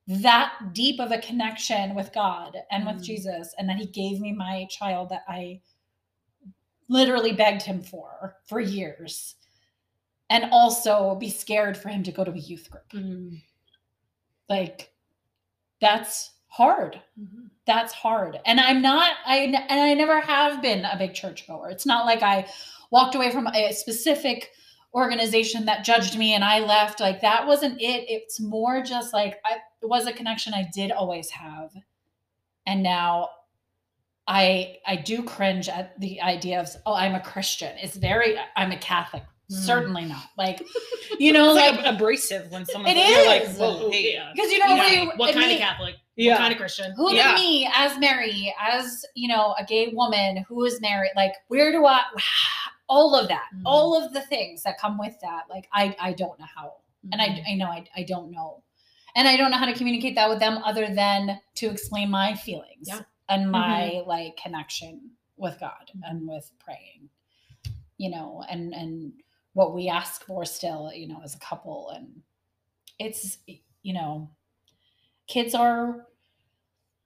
[0.08, 3.04] that deep of a connection with God and with Mm.
[3.04, 5.62] Jesus and that he gave me my child that I
[6.88, 9.36] literally begged him for for years.
[10.30, 12.90] And also be scared for him to go to a youth group.
[12.90, 13.42] Mm.
[14.50, 14.94] Like
[15.80, 17.50] that's hard Mhm.
[17.66, 21.70] that's hard and i'm not I, and i never have been a big church goer
[21.70, 22.48] it's not like i
[22.92, 24.52] walked away from a specific
[24.96, 29.36] organization that judged me and i left like that wasn't it it's more just like
[29.46, 31.72] I, it was a connection i did always have
[32.66, 33.30] and now
[34.28, 38.72] i i do cringe at the idea of oh i'm a christian it's very i'm
[38.72, 39.66] a catholic Mm.
[39.66, 40.62] certainly not like
[41.20, 43.58] you know like like abrasive when someone It like, is.
[43.58, 44.32] yeah.
[44.36, 44.88] because you know Yeah.
[45.04, 45.96] you What kind of immediate- Catholic?
[46.18, 46.34] Yeah.
[46.34, 46.92] What kind of Christian?
[46.98, 47.32] who Yeah.
[47.32, 51.72] did me as Mary, as you know, a gay woman who is married, like where
[51.72, 52.02] do I
[52.90, 53.62] all of that, Mm.
[53.66, 56.74] all of the things that come with that, like I I don't know how.
[57.12, 57.46] And Mm-hmm.
[57.48, 58.64] I I know I, I don't know.
[59.16, 62.36] And I don't know how to communicate that with them other than to explain my
[62.36, 63.02] feelings Yeah.
[63.30, 67.10] and my like connection with God and with praying.
[67.98, 69.14] You know, and and
[69.54, 71.90] what we ask for still, you know, as a couple.
[71.96, 72.22] And
[73.00, 73.40] it's,
[73.82, 74.30] you know,
[75.28, 76.08] kids are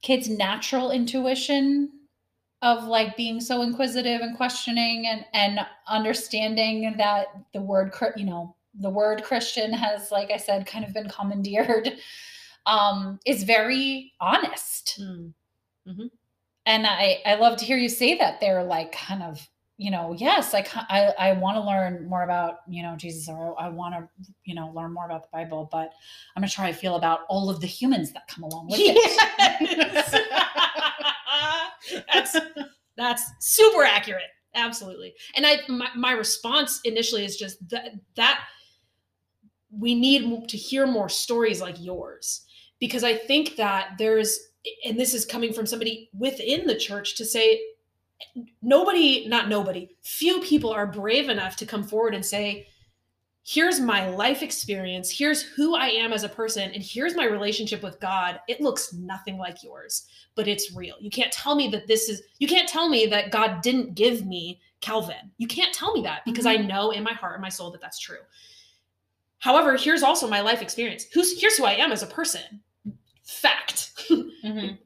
[0.02, 1.90] kids' natural intuition
[2.62, 8.56] of like being so inquisitive and questioning and and understanding that the word you know
[8.80, 11.94] the word christian has like i said kind of been commandeered
[12.66, 15.34] um is very honest Mm.
[16.68, 19.48] and i i love to hear you say that they're like kind of
[19.82, 23.60] you know yes i i, I want to learn more about you know jesus or
[23.60, 24.08] i want to
[24.44, 25.92] you know learn more about the bible but
[26.36, 30.18] i'm gonna try to feel about all of the humans that come along with it
[32.14, 32.38] that's
[33.02, 34.30] that's super accurate.
[34.54, 35.14] Absolutely.
[35.36, 38.42] And I my, my response initially is just that that
[39.72, 42.46] we need to hear more stories like yours
[42.80, 44.40] because I think that there's
[44.86, 47.60] and this is coming from somebody within the church to say
[48.62, 52.68] nobody not nobody few people are brave enough to come forward and say
[53.44, 55.10] here's my life experience.
[55.10, 58.40] Here's who i am as a person and here's my relationship with god.
[58.48, 60.06] It looks nothing like yours
[60.36, 60.96] but it's real.
[61.00, 64.26] You can't tell me that this is you can't tell me that god didn't give
[64.26, 65.32] me calvin.
[65.38, 67.82] You can't tell me that because i know in my heart and my soul that
[67.82, 68.20] that's true.
[69.40, 71.06] However here's also my life experience.
[71.14, 72.62] Who's here's who i am as a person.
[73.26, 73.88] Fact.
[74.44, 74.78] Mhm.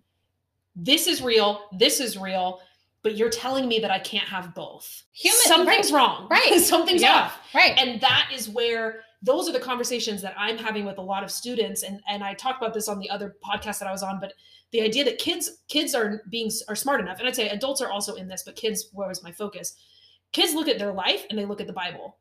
[0.76, 1.62] this is real.
[1.72, 2.60] This is real
[3.06, 5.03] but you're telling me that i can't have both.
[5.14, 6.28] Human- something's wrong.
[6.36, 6.60] Right.
[6.60, 7.14] something's Yeah.
[7.26, 7.38] off.
[7.53, 7.74] Right.
[7.78, 11.30] And that is where those are the conversations that i'm having with a lot of
[11.32, 11.84] students.
[11.84, 14.34] And and i talked about this on the other podcast that i was on but
[14.72, 17.91] the idea that kids kids are being are smart enough and i'd say adults are
[17.91, 19.68] also in this but kids where was my focus.
[20.34, 22.18] Kids look at their life and they look at the bible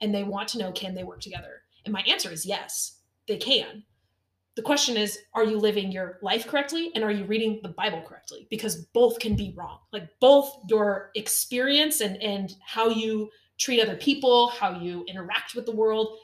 [0.00, 1.54] and they want to know can they work together?
[1.84, 3.82] And my answer is yes they can
[4.58, 8.02] the question is are you living your life correctly and are you reading the bible
[8.02, 8.48] correctly?
[8.50, 9.78] Because both can be wrong.
[9.92, 15.64] Like both your experience and and how you treat other people how you interact with
[15.64, 16.18] the world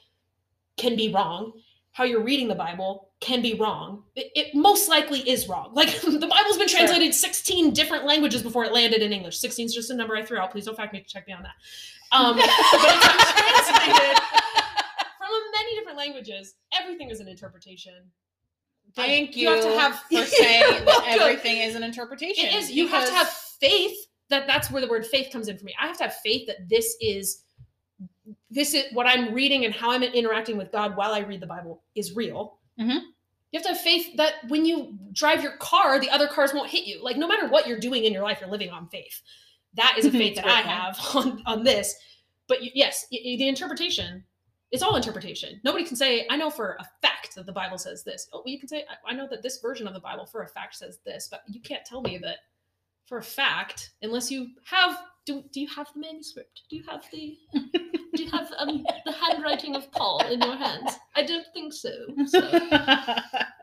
[0.77, 1.53] can be wrong.
[1.93, 4.03] How you're reading the bible can be wrong.
[4.17, 5.71] It, it most likely is wrong.
[5.73, 6.81] Like the bible's been Sure.
[6.81, 9.39] translated 16 different languages before it landed in english.
[9.39, 10.51] 16 is just a number i threw out.
[10.51, 11.55] Please don't fact me check me on that.
[12.11, 14.19] Um, but it's translated
[15.19, 16.55] from many different languages.
[16.73, 17.95] Everything is an interpretation
[18.97, 22.45] Thank you you, have to have- for saying that everything is an interpretation.
[22.47, 22.71] It is.
[22.71, 23.97] You have to have faith
[24.31, 25.75] that that's where the word faith comes in for me.
[25.81, 27.43] I have to have faith that this is
[28.51, 31.47] this is what I'm reading and how I'm interacting with God while I read the
[31.47, 32.59] Bible is real.
[32.81, 33.01] Mhm.
[33.53, 36.71] You have to have faith that when you drive your car, the other cars won't
[36.71, 37.03] hit you.
[37.03, 39.21] Like no matter what you're doing in your life, you're living on faith.
[39.75, 41.95] That is a faith that I have on, on this.
[42.49, 44.25] But yes, the interpretation,
[44.75, 45.61] it's all interpretation.
[45.63, 48.29] Nobody can say, I know for a fact that the Bible says this.
[48.33, 50.49] Oh, you can say, I, I know that this version of the Bible for a
[50.49, 52.39] fact says this, but you can't tell me that
[53.07, 57.05] for a fact unless you have do, do you have the manuscript do you have
[57.13, 57.37] the
[58.15, 61.91] do you have um, the handwriting of paul in your hands i don't think so,
[62.27, 62.39] so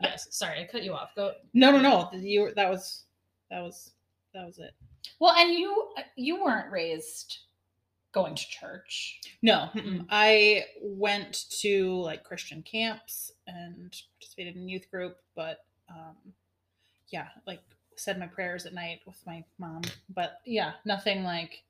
[0.00, 2.08] yes sorry i cut you off go no, no, no.
[2.16, 3.02] You that was
[3.50, 3.90] that was
[4.32, 4.74] that was it.
[5.18, 7.38] well and you you weren't raised
[8.12, 10.06] going to church No, mm-mm.
[10.10, 16.16] I went to like Christian camps and participated in youth group, but um,
[17.08, 17.60] yeah, like
[17.96, 19.82] said my prayers at night with my mom.
[20.14, 21.62] But yeah, nothing like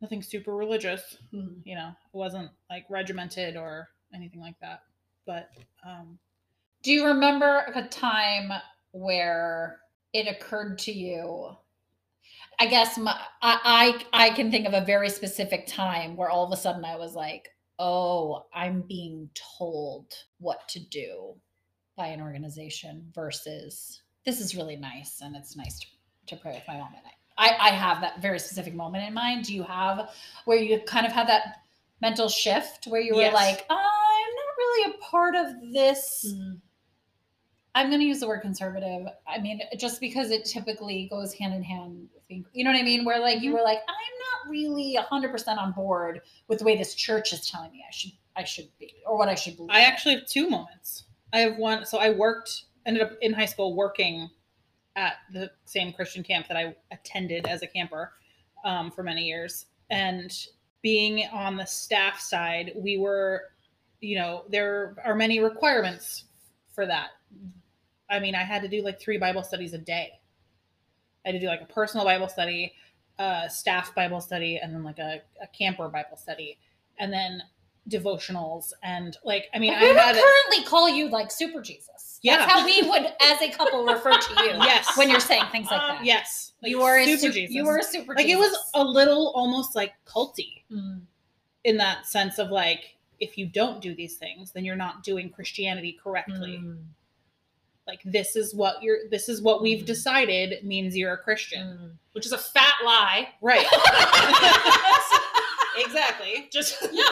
[0.00, 1.16] nothing super religious.
[1.64, 4.82] You know, it wasn't like regimented or anything like that.
[5.26, 5.50] But
[5.86, 6.18] um,
[6.82, 8.50] Do you remember a time
[8.90, 9.78] where
[10.12, 11.56] it occurred to you?
[12.62, 13.10] I guess my,
[13.42, 16.84] I, I I can think of a very specific time where all of a sudden
[16.84, 17.48] I was like,
[17.80, 21.34] "Oh, I'm being told what to do
[21.96, 25.86] by an organization versus this is really nice and it's nice to,
[26.28, 29.12] to pray with my mom at night." I, I have that very specific moment in
[29.12, 29.46] mind.
[29.46, 30.10] Do you have
[30.44, 31.62] where you kind of had that
[32.00, 33.34] mental shift where you were Yes.
[33.34, 36.60] like, "I'm not really a part of this." Mm.
[37.74, 39.06] I'm going to use the word conservative.
[39.26, 42.12] I mean, just because it typically goes hand in hand with
[42.52, 43.04] you know what I mean?
[43.04, 46.94] Where like you were like, I'm not really 100% on board with the way this
[46.94, 49.70] church is telling me I should, I should be, or what I should believe.
[49.70, 51.04] I actually have two moments.
[51.32, 51.84] I have one.
[51.84, 54.28] So I worked, ended up in high school working
[54.96, 58.12] at the same Christian camp that I attended as a camper
[58.64, 59.66] um, for many years.
[59.90, 60.32] And
[60.82, 63.44] being on the staff side, we were,
[64.00, 66.24] you know, there are many requirements
[66.74, 67.10] for that.
[68.12, 70.12] I mean, I had to do like three Bible studies a day.
[71.24, 72.72] I had to do like a personal Bible study,
[73.18, 76.58] a staff Bible study, and then like a, a camper Bible study,
[76.98, 77.42] and then
[77.88, 78.72] devotionals.
[78.82, 82.18] And like, I mean, I would currently call you like Super Jesus.
[82.22, 82.36] Yeah.
[82.38, 84.50] That's how we would, as a couple, refer to you.
[84.62, 84.96] Yes.
[84.96, 86.04] When you're saying things like that.
[86.04, 87.54] yes, like you were a super super Jesus.
[87.54, 90.62] You were a super like it was a little almost like culty.
[90.72, 91.02] Mm.
[91.64, 95.28] in that sense of like if you don't do these things then you're not doing
[95.28, 96.78] christianity correctly Mm,
[97.86, 99.86] like this is what you're this is what we've Mm.
[99.86, 101.90] decided means you're a christian mm.
[102.12, 103.28] Which is a fat lie.
[103.40, 103.66] right
[105.78, 107.04] exactly Just yeah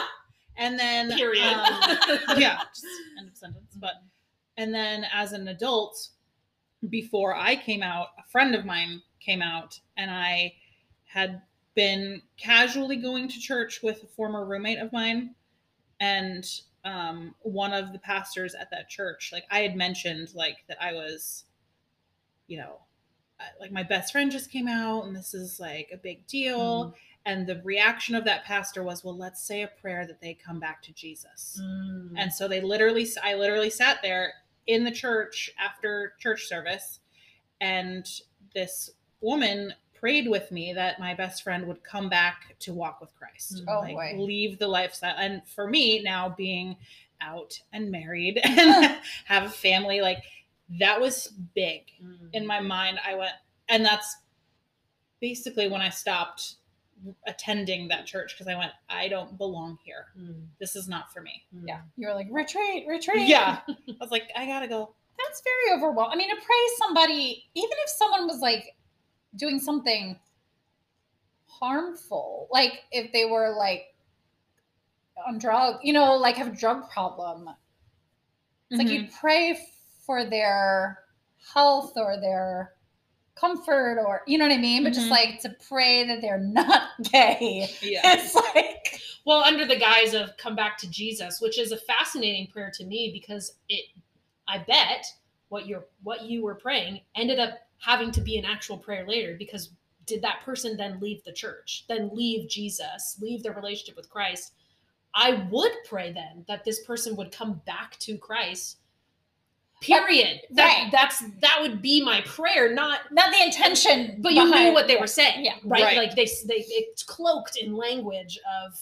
[0.57, 1.43] and then period.
[1.43, 1.65] um,
[2.37, 2.85] yeah just
[3.19, 3.93] end of sentence but
[4.57, 6.09] and then as an adult
[6.89, 10.53] before i came out a friend of mine came out and i
[11.05, 11.41] had
[11.75, 15.33] been casually going to church with a former roommate of mine
[15.99, 20.77] and um, one of the pastors at that church like i had mentioned like that
[20.81, 21.45] i was
[22.47, 22.79] you know
[23.59, 26.93] like my best friend just came out and this is like a big deal.
[27.25, 30.59] And the reaction of that pastor was well let's say a prayer that they come
[30.59, 31.61] back to jesus.
[31.61, 32.13] Mm.
[32.17, 34.33] and so they literally, I literally sat there
[34.67, 36.99] in the church after church service,
[37.59, 38.07] and
[38.55, 43.13] this woman prayed with me that my best friend would come back to walk with
[43.15, 44.15] Christ, Oh, like boy.
[44.17, 45.15] leave the lifestyle.
[45.17, 46.75] And for me, now being
[47.21, 50.23] out and married and have a family, like
[50.79, 52.29] that was big Mm.
[52.33, 52.99] in my mind.
[53.07, 53.31] I went,
[53.69, 54.17] and that's
[55.19, 56.55] basically when I stopped
[57.27, 60.07] attending that church because I went, I don't belong here.
[60.19, 60.45] Mm.
[60.59, 61.43] This is not for me.
[61.55, 61.63] Mm.
[61.67, 61.81] Yeah.
[61.97, 63.27] You were like, retreat, retreat.
[63.27, 63.59] Yeah.
[63.67, 64.93] I was like, I gotta go.
[65.17, 66.13] That's very overwhelming.
[66.13, 68.75] I mean, to praise somebody, even if someone was like
[69.35, 70.19] doing something
[71.47, 73.93] harmful, like if they were like
[75.27, 77.49] on drug, you know, like have a drug problem,
[78.69, 79.03] it's like Mm-hmm.
[79.05, 79.59] you pray
[80.05, 80.99] for their
[81.53, 82.73] health or their
[83.35, 84.83] comfort or you know what I mean?
[84.83, 85.11] But just Mhm.
[85.11, 87.69] like to pray that they're not gay.
[87.81, 88.01] yeah.
[88.03, 92.47] It's like Well, under the guise of come back to Jesus, which is a fascinating
[92.47, 93.85] prayer to me because it
[94.47, 95.05] I bet
[95.49, 99.35] what you're what you were praying ended up having to be an actual prayer later
[99.37, 99.71] because
[100.05, 104.53] did that person then leave the church, then leave Jesus, leave their relationship with Christ?
[105.13, 108.77] I would pray then that this person would come back to Christ.
[109.81, 110.41] Period.
[110.51, 110.91] That, Right.
[110.91, 114.17] That's that would be my prayer, not not the intention.
[114.21, 115.55] but you knew what they were saying, Yeah.
[115.65, 115.83] right?
[115.83, 115.97] Right.
[115.97, 118.79] Like they they it's cloaked in language of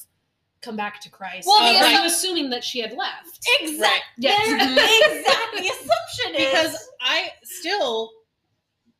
[0.61, 1.47] come back to Christ.
[1.47, 3.39] Well, Well, the I'm assuming that she had left.
[3.61, 4.01] Exactly.
[4.17, 4.39] Yes.
[5.21, 5.61] exactly.
[5.61, 8.11] The assumption is because I still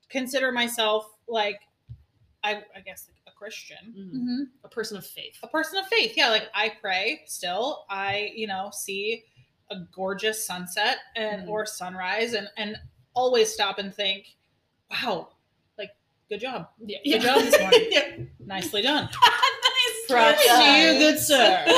[0.10, 1.60] consider myself like
[2.44, 3.94] I I guess like a Christian.
[3.98, 4.50] Mhm.
[4.64, 5.38] A person of faith.
[5.44, 6.14] A person of faith.
[6.16, 7.86] Yeah, like I pray still.
[7.90, 9.24] I, you know, see
[9.72, 11.50] a gorgeous sunset and Mhm.
[11.50, 12.78] or sunrise and and
[13.14, 14.36] always stop and think,
[14.90, 15.30] wow,
[15.78, 15.92] like
[16.30, 16.70] good job.
[16.80, 17.00] Yeah.
[17.04, 17.88] Good job this morning.
[17.92, 18.18] yeah.
[18.40, 19.10] Nicely done.
[20.10, 21.66] Nice Props to you, good sir.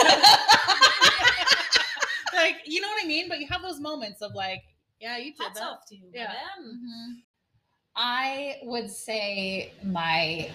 [2.33, 3.27] like, you know what I mean?
[3.27, 4.63] But you have those moments of like,
[4.99, 5.65] yeah, you did Hats that.
[5.67, 6.33] off to you, Yeah.
[6.57, 7.23] madam.
[7.95, 10.49] I would say my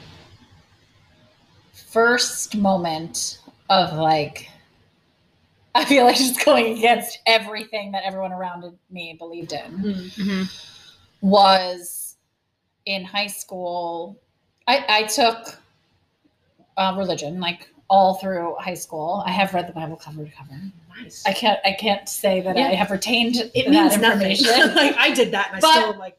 [1.73, 4.49] first moment of like,
[5.75, 10.73] I feel like just going against everything that everyone around me believed in Mm.
[11.21, 12.17] was
[12.87, 14.19] in high school.
[14.67, 15.61] I, I took
[16.79, 19.23] uh, religion like all through high school.
[19.27, 20.59] I have read the Bible cover to cover.
[21.01, 21.25] Nice.
[21.27, 22.69] I can't I can't say that Yeah.
[22.69, 24.75] I have retained it that information.
[24.75, 26.19] like I did that and I But- still like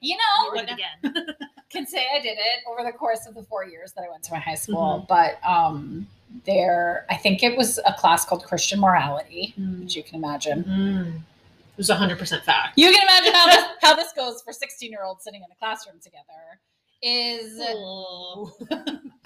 [0.00, 1.24] you know, again.
[1.70, 4.22] can say I did it over the course of the four years that I went
[4.24, 4.72] to my high Mm-hmm.
[4.72, 5.06] school.
[5.08, 6.06] But um,
[6.46, 9.80] there, I think it was a class called Christian Morality, Mm.
[9.80, 10.64] which you can imagine.
[10.64, 11.16] Mm.
[11.16, 12.76] It was hundred percent fact.
[12.76, 15.54] You can imagine how this, how this goes for 16 year olds sitting in a
[15.56, 16.58] classroom together.
[17.00, 17.60] Is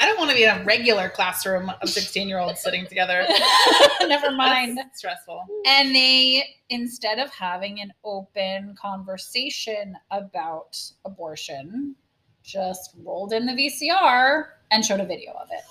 [0.03, 3.25] I don't want to be in a regular classroom of 16 year olds sitting together.
[4.03, 4.77] never mind.
[4.77, 5.47] That's stressful.
[5.67, 11.95] And they, instead of having an open conversation about abortion,
[12.43, 15.63] just rolled in the VCR and showed a video of it.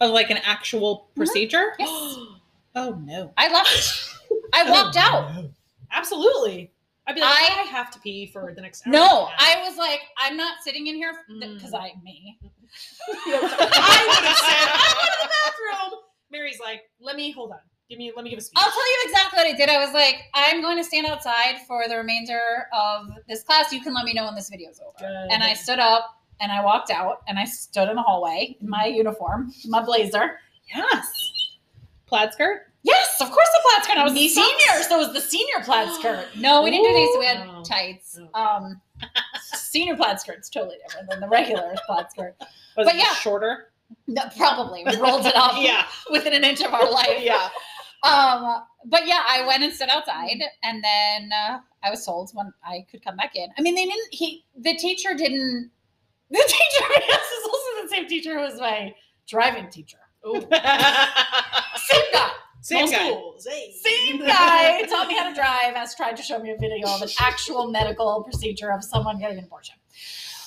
[0.00, 1.20] Of like an actual mm-hmm.
[1.20, 1.74] procedure?
[1.78, 2.16] Yes.
[2.74, 3.34] Oh no.
[3.36, 4.08] I left.
[4.54, 5.44] I oh, walked out.
[5.92, 6.71] Absolutely.
[7.06, 8.92] I'd be like, I, I- have to pee for the next hour.
[8.92, 9.56] No, and a half.
[9.58, 11.74] I was like, I'm not sitting in here because Mm.
[11.80, 12.38] I me.
[12.42, 16.00] I would have said, I'm going to the bathroom.
[16.30, 17.58] Mary's like, let me hold on.
[17.90, 18.54] Give me, let me give a speech.
[18.56, 19.68] I'll tell you exactly what I did.
[19.68, 23.70] I was like, I'm going to stand outside for the remainder of this class.
[23.72, 24.94] You can let me know when this video's over.
[24.98, 25.30] Good.
[25.32, 28.68] And I stood up and I walked out and I stood in the hallway in
[28.70, 30.38] my uniform, my blazer.
[30.74, 31.06] Yes.
[32.06, 32.71] Plaid skirt?
[32.84, 33.98] Yes, of course the plaid skirt.
[33.98, 36.26] I was Knee the senior, so it was the senior plaid skirt.
[36.36, 37.16] No, we didn't do these.
[37.18, 38.18] We had tights.
[38.34, 38.80] Um,
[39.54, 42.34] senior plaid skirt's totally different than the regular plaid skirt.
[42.76, 43.14] Was But it yeah.
[43.14, 43.68] shorter?
[44.06, 45.86] No, probably we rolled it up Yeah.
[46.10, 47.20] within an inch of our life.
[47.20, 47.48] Yeah.
[48.02, 52.52] Um, but yeah, I went and stood outside, and then uh, I was told when
[52.64, 53.48] I could come back in.
[53.56, 54.08] I mean, they didn't.
[54.12, 55.70] He, the teacher didn't.
[56.30, 58.92] The teacher this is also the same teacher who was my
[59.28, 59.98] driving teacher.
[60.24, 60.48] Oh, Same
[62.12, 62.30] guy.
[62.62, 63.12] Same guy.
[63.44, 63.72] Hey.
[63.72, 67.02] Same guy taught me how to drive, has tried to show me a video of
[67.02, 69.74] an actual medical procedure of someone getting an abortion.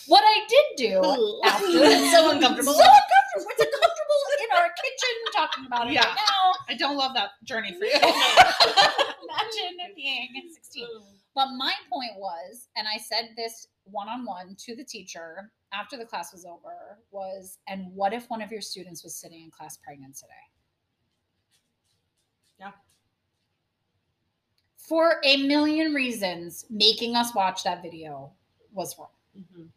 [0.08, 2.74] What I did do after It's so uncomfortable.
[2.74, 3.52] So uncomfortable.
[3.52, 6.06] It's uncomfortable in our kitchen talking about it Yeah.
[6.06, 6.54] right now.
[6.70, 7.92] I don't love that journey for you.
[7.96, 10.88] Imagine being 16.
[11.34, 15.98] But my point was, and I said this one on one to the teacher after
[15.98, 19.52] the class was over, was, and what if one of your students was sitting in
[19.52, 20.32] class pregnant today?
[24.88, 28.32] For a million reasons, making us watch that video
[28.72, 29.08] was wrong.
[29.38, 29.70] Mhm.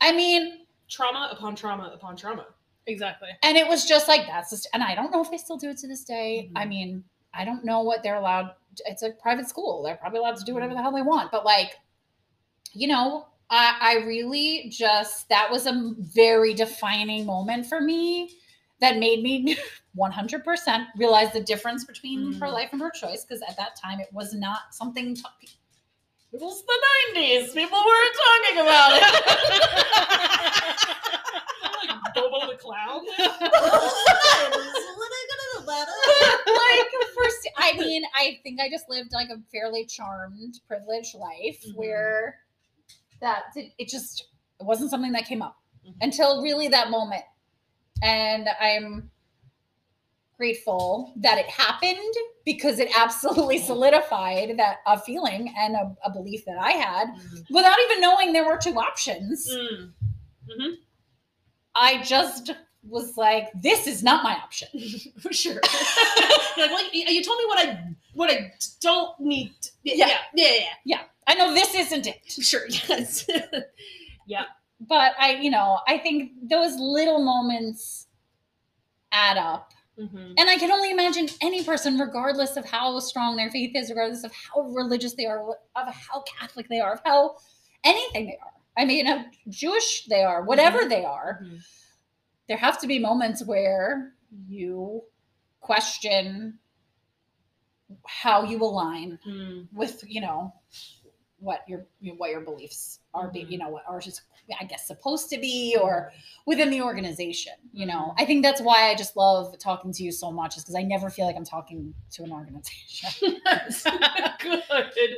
[0.00, 2.46] I mean, Trauma upon trauma upon trauma.
[2.86, 3.30] exactly.
[3.42, 5.70] and it was just like that's just, and I don't know if they still do
[5.70, 6.50] it to this day.
[6.54, 6.68] I Mhm.
[6.68, 7.04] mean,
[7.34, 8.54] I don't know what they're allowed.
[8.86, 11.30] It's a private school; they're probably allowed to do whatever the hell they want.
[11.32, 11.78] But like,
[12.72, 18.30] you know, I, I really just that was a very defining moment for me
[18.80, 19.56] that made me
[19.98, 24.08] 100% realize the difference between pro life and pro choice because at that time it
[24.12, 25.14] was not something.
[25.14, 25.22] To,
[26.32, 26.78] it was the
[27.20, 27.54] 90s.
[27.54, 29.02] People weren't talking about it.
[31.88, 33.02] like Bobo the Clown.
[35.66, 41.62] like first i mean i think i just lived like a fairly charmed privileged life
[41.66, 41.76] Mhm.
[41.76, 42.36] where
[43.20, 44.26] that did, it just
[44.60, 45.56] it wasn't something that came up
[45.86, 45.94] Mhm.
[46.02, 47.24] until really that moment
[48.02, 49.10] and i'm
[50.36, 56.44] grateful that it happened because it absolutely solidified that a feeling and a, a belief
[56.44, 57.06] that i had
[57.50, 60.74] without even knowing there were two options Mm.
[61.74, 62.52] i just
[62.88, 64.68] was like this is not my option
[65.20, 65.60] For sure.
[66.58, 67.78] Like, well, you told me what I
[68.14, 69.52] what I don't need.
[69.60, 70.18] To, yeah, Yeah.
[70.34, 71.00] yeah, yeah, yeah.
[71.26, 72.62] i know this isn't it Sure.
[72.68, 73.26] Yes.
[74.80, 78.06] But I, you know, I think those little moments
[79.12, 79.72] add up.
[79.98, 80.34] Mhm.
[80.36, 84.24] And I can only imagine any person, regardless of how strong their faith is, regardless
[84.24, 87.36] of how religious they are, of how Catholic they are, of how
[87.82, 88.52] anything they are.
[88.76, 91.64] I mean, how Jewish they are, whatever they are, Mhm.
[92.46, 94.14] there have to be moments where
[94.46, 95.02] you
[95.60, 96.58] question
[98.04, 99.68] how you align Mm.
[99.72, 100.52] with, you know,
[101.38, 104.22] what your what your beliefs are, be, you know, what are just
[104.60, 106.12] I guess supposed to be, or
[106.46, 107.54] within the organization.
[107.72, 108.14] You know, Mhm.
[108.18, 110.82] I think that's why I just love talking to you so much, is because I
[110.82, 113.40] never feel like I'm talking to an organization,
[114.40, 115.16] Good.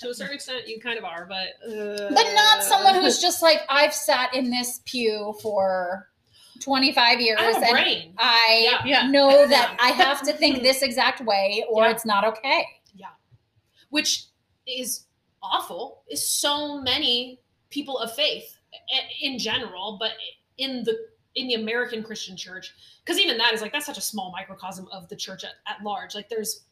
[0.00, 3.62] To a certain extent, you kind of are, but but not someone who's just like
[3.70, 6.10] I've sat in this pew for
[6.60, 8.14] 25 years I and brain.
[8.18, 9.02] I Yeah.
[9.04, 9.10] Yeah.
[9.10, 11.90] know that I have to think this exact way, or Yeah.
[11.92, 12.66] it's not okay.
[12.94, 13.08] Yeah
[13.90, 14.26] which
[14.66, 15.05] is
[15.52, 17.40] awful is so many
[17.70, 18.56] people of faith
[19.20, 20.12] in general but
[20.58, 20.96] in the
[21.34, 22.72] in the american christian church
[23.04, 25.82] because even that is like that's such a small microcosm of the church at, at
[25.82, 26.64] large like there's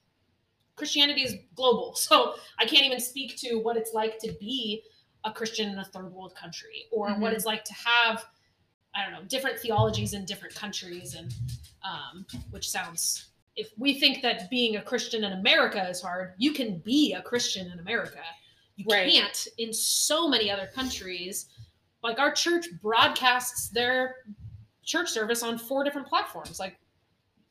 [0.76, 4.82] christianity is global so i can't even speak to what it's like to be
[5.24, 7.36] a christian in a third world country or what Mhm.
[7.36, 8.24] it's like to have
[8.94, 11.32] i don't know different theologies in different countries and
[11.82, 16.52] um, which sounds if we think that being a Christian in America is hard, you
[16.52, 18.18] can be a Christian in America.
[18.76, 19.10] You Right.
[19.12, 21.46] can't in so many other countries.
[22.02, 24.16] Like our church broadcasts their
[24.84, 26.58] church service on four different platforms.
[26.60, 26.78] Like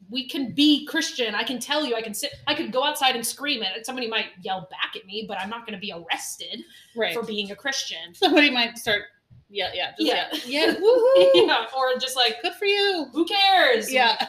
[0.09, 1.33] we can be Christian.
[1.33, 3.85] I can tell you, I can sit, I could go outside and scream it.
[3.85, 6.59] Somebody might yell back at me, but I'm not going to be arrested
[6.95, 7.13] Right.
[7.13, 8.13] for being a Christian.
[8.13, 9.03] Somebody might start.
[9.49, 10.27] Yeah, yeah, just, Yeah.
[10.45, 10.75] yeah, yeah.
[10.79, 11.29] Woohoo!
[11.35, 13.07] yeah, or just like, Good for you.
[13.13, 13.91] who cares?
[13.91, 14.27] Yeah.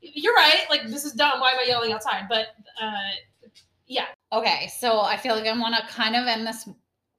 [0.00, 0.64] You're right.
[0.68, 1.38] Like this is dumb.
[1.40, 2.24] Why am I yelling outside?
[2.28, 2.48] But
[2.80, 2.92] uh,
[3.86, 6.66] yeah, Okay, so I feel like I want to kind of end this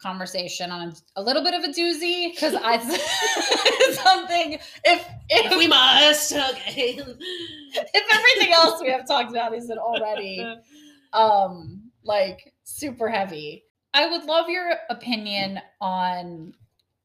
[0.01, 2.77] conversation on a, little bit of a doozy because I
[3.93, 6.33] something if if if we must.
[6.33, 6.99] Okay.
[7.73, 10.45] if everything else we have talked about isn't already
[11.13, 16.53] um like super heavy i would love your opinion on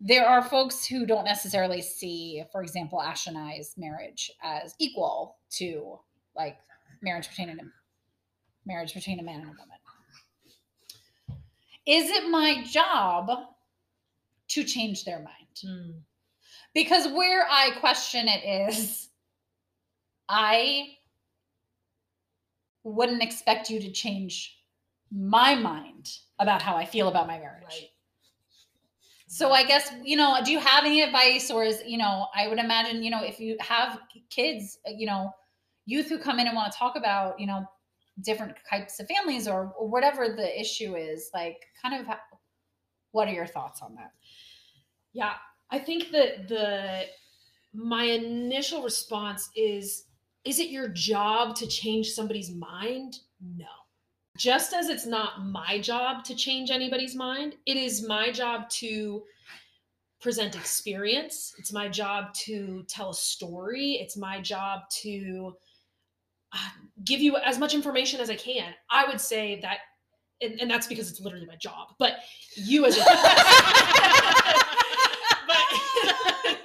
[0.01, 5.37] there are folks who don't necessarily see for example ash and i's marriage as equal
[5.51, 5.99] to
[6.35, 6.57] like
[7.03, 7.55] marriage between a
[8.67, 9.78] marriage between a man and a woman
[11.89, 13.31] is it my job
[14.49, 15.91] to change their mind Hmm.
[16.75, 19.09] because where I question it is,
[20.29, 20.99] I
[22.85, 24.63] wouldn't expect you to change
[25.11, 27.65] my mind about how I feel about my marriage.
[27.65, 27.91] Right.
[29.27, 32.49] So I guess, you know, do you have any advice or is, you know, I
[32.49, 35.33] would imagine, you know, if you have kids, you know,
[35.87, 37.67] youth who come in and want to talk about, you know,
[38.21, 42.21] different types of families or, or whatever the issue is, like kind of ha-
[43.13, 44.13] what are your thoughts on that?
[45.13, 45.35] Yeah,
[45.71, 47.05] I think that the
[47.75, 50.05] my initial response is
[50.45, 53.19] is it your job to change somebody's mind?
[53.57, 53.67] No.
[54.37, 59.25] Just as it's not my job to change anybody's mind, it is my job to
[60.21, 61.55] present experience.
[61.59, 63.99] It's my job to tell a story.
[64.01, 65.57] It's my job to
[67.05, 68.75] give you as much information as I can.
[68.91, 69.79] I would say that,
[70.41, 72.15] and, and that's because it's literally my job, but
[72.55, 73.01] you as a
[75.47, 75.57] but,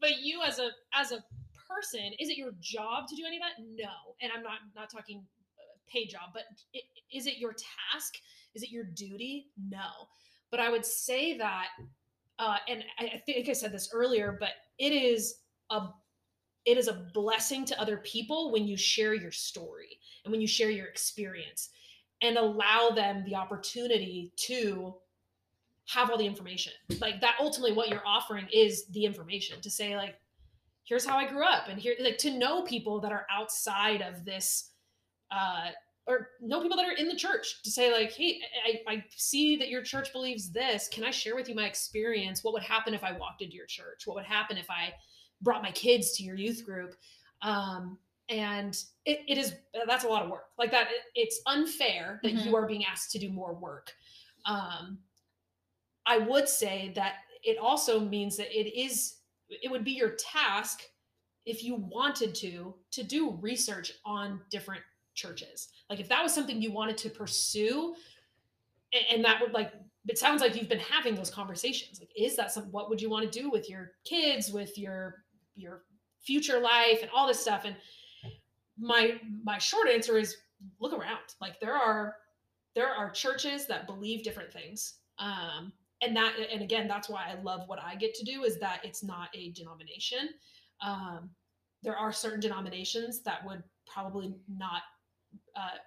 [0.00, 1.24] but you as a as a
[1.72, 4.90] person is it your job to do any of that no and i'm not not
[4.90, 5.24] talking
[5.58, 8.16] uh, pay job but it, is it your task
[8.54, 10.06] is it your duty no
[10.50, 11.68] but i would say that
[12.38, 15.36] uh, and I, I think i said this earlier but it is
[15.70, 15.88] a
[16.64, 20.46] it is a blessing to other people when you share your story and when you
[20.46, 21.70] share your experience
[22.22, 24.94] and allow them the opportunity to
[25.88, 26.72] have all the information.
[27.00, 30.16] Like that ultimately what you're offering is the information to say like
[30.84, 34.24] here's how i grew up and here like to know people that are outside of
[34.24, 34.70] this
[35.30, 35.68] uh
[36.06, 39.56] or know people that are in the church to say like hey I, I see
[39.56, 40.88] that your church believes this.
[40.88, 42.42] Can i share with you my experience?
[42.42, 44.06] What would happen if i walked into your church?
[44.06, 44.92] What would happen if i
[45.42, 46.94] brought my kids to your youth group
[47.42, 49.54] um and it, it is
[49.86, 52.46] that's a lot of work like that it, it's unfair that Mhm.
[52.46, 53.92] you are being asked to do more work
[54.46, 54.98] um
[56.06, 59.16] I would say that it also means that it is
[59.48, 60.82] it would be your task
[61.44, 64.82] if you wanted to to do research on different
[65.14, 65.68] churches.
[65.90, 67.94] Like if that was something you wanted to pursue
[68.94, 69.72] a- and that would like
[70.08, 72.00] it sounds like you've been having those conversations.
[72.00, 75.24] Like is that some what would you want to do with your kids with your
[75.54, 75.84] your
[76.24, 77.76] future life and all this stuff and
[78.78, 80.36] my my short answer is
[80.80, 81.18] look around.
[81.40, 82.16] Like there are
[82.74, 84.94] there are churches that believe different things.
[85.18, 85.72] Um
[86.02, 88.80] and that and again that's why i love what i get to do is that
[88.84, 90.28] it's not a denomination
[90.84, 91.30] um,
[91.82, 94.82] there are certain denominations that would probably not
[95.56, 95.78] uh,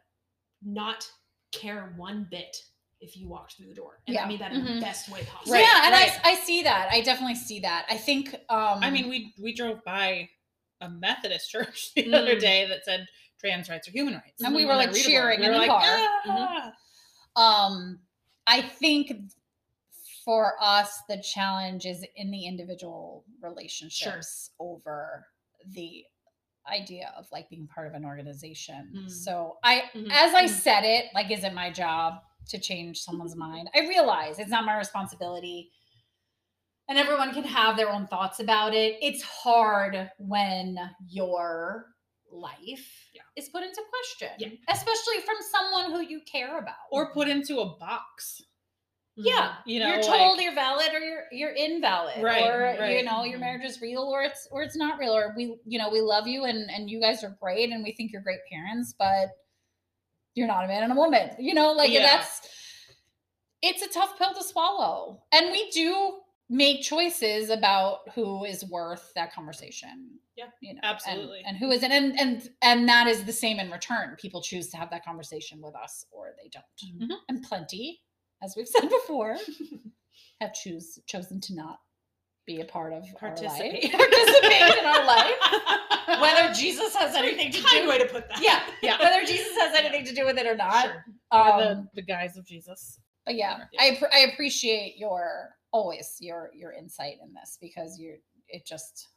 [0.64, 1.10] not
[1.52, 2.56] care one bit
[3.02, 4.28] if you walked through the door and i Yeah.
[4.28, 4.76] mean that in Mhm.
[4.76, 6.20] the best way possible Right, yeah, and right.
[6.24, 6.90] I, I see that.
[6.92, 7.86] I definitely see that.
[7.90, 8.34] I think.
[8.50, 10.30] Um, I mean, we we drove by
[10.82, 12.40] a Methodist church the other Mm.
[12.40, 13.08] day that said
[13.40, 14.68] trans rights are human rights, And we Mhm.
[14.68, 15.82] were, like, cheering We in were the like, car.
[16.28, 16.74] "Ah."
[17.36, 18.00] um,
[18.48, 19.12] I think
[20.24, 25.28] for us, the challenge is in the individual relationships over
[25.68, 26.06] the
[26.68, 28.92] idea of like being part of an organization.
[28.96, 29.10] Mm.
[29.12, 30.12] So I, Mhm.
[30.12, 30.50] as I Mhm.
[30.50, 33.70] said it, like, is it my job to change someone's mind?
[33.76, 35.72] I realize it's not my responsibility.
[36.88, 38.98] And everyone can have their own thoughts about it.
[39.02, 41.88] It's hard when your
[42.32, 43.22] life Yeah.
[43.36, 44.50] is put into question, Yeah.
[44.70, 46.76] especially from someone who you care about.
[46.92, 48.42] or put into a box.
[49.18, 53.04] Yeah, You know, you're like- told you're valid or you're you're invalid, Right, or you
[53.04, 53.42] know your Mhm.
[53.42, 56.28] marriage is real or it's or it's not real, or we you know we love
[56.28, 59.30] you and and you guys are great and we think you're great parents, but
[60.34, 61.30] you're not a man and a woman.
[61.40, 62.02] You know, like Yeah.
[62.02, 62.42] that's
[63.62, 69.12] it's a tough pill to swallow, and we do make choices about who is worth
[69.16, 70.20] that conversation.
[70.36, 71.42] Yeah, you know, absolutely.
[71.48, 74.16] and, who isn't, and and and that is the same in return.
[74.20, 76.66] People choose to have that conversation with us, or they don't
[77.10, 77.16] Mhm.
[77.30, 78.04] and plenty,
[78.44, 79.38] as we've said before,
[80.42, 81.80] have choose chosen to not
[82.46, 83.86] be a part of Participate.
[83.94, 85.32] our life, participate in our life,
[86.22, 87.88] whether Jesus has anything to do.
[87.90, 90.56] way to put that Yeah, yeah, whether Jesus has anything to do with it or
[90.56, 90.84] not.
[90.86, 91.06] Sure.
[91.32, 93.00] Or Um, the, the guise of Jesus.
[93.26, 93.82] but yeah, Yeah.
[93.82, 98.18] I I appreciate your always your your insight in this because you're
[98.48, 99.08] it just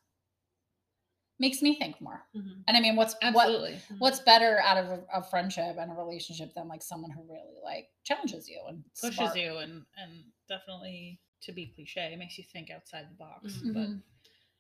[1.39, 2.23] makes me think more.
[2.35, 2.65] Mhm.
[2.67, 3.81] And I mean, what's what Absolutely.
[3.99, 7.59] what's better out of a, a friendship and a relationship than like someone who really
[7.63, 12.45] like challenges you and Pushes you and and definitely to be cliche, it makes you
[12.53, 13.55] think outside the box.
[13.63, 13.73] Mhm.
[13.75, 14.03] But Mhm.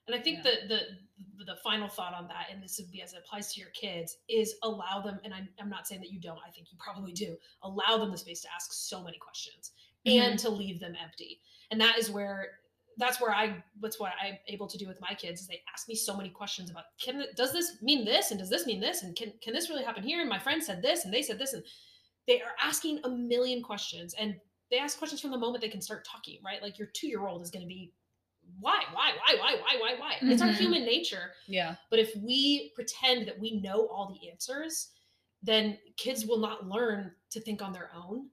[0.06, 0.52] And I think Yeah.
[0.68, 3.60] the the the final thought on that, and this would be as it applies to
[3.60, 5.20] your kids, is allow them.
[5.22, 6.40] And I'm, I'm not saying that you don't.
[6.46, 7.36] I think you probably do.
[7.62, 9.72] Allow them the space to ask so many questions
[10.06, 11.42] and to leave them empty.
[11.70, 12.60] And that is where
[12.98, 15.88] that's where I that's what I'm able to do with my kids is they ask
[15.88, 18.30] me so many questions about can does this mean this?
[18.30, 19.02] And does this mean this?
[19.02, 20.20] And can can this really happen here?
[20.20, 21.52] And my friend said this and they said this.
[21.54, 21.62] And
[22.26, 24.34] they are asking a million questions and
[24.70, 26.60] they ask questions from the moment they can start talking right?
[26.62, 27.92] Like your two year old is going to be
[28.60, 30.16] why why why why why why why?
[30.22, 30.56] It's our Mhm.
[30.56, 31.32] human nature.
[31.46, 31.76] Yeah.
[31.90, 34.88] but if we pretend that we know all the answers
[35.42, 38.28] then kids will not learn to think on their own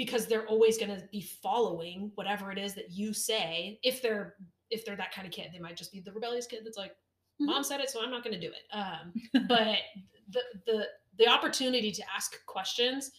[0.00, 4.36] because they're always going to be following whatever it is that you say if they're
[4.70, 6.96] if they're that kind of kid they might just be the rebellious kid that's like
[7.38, 9.12] mom said it so i'm not going to do it um,
[9.46, 9.76] but
[10.30, 10.86] the the
[11.18, 13.10] the opportunity to ask questions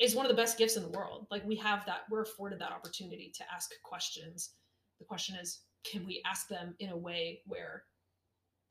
[0.00, 2.58] is one of the best gifts in the world like we have that we're afforded
[2.58, 4.54] that opportunity to ask questions
[4.98, 7.84] the question is can we ask them in a way where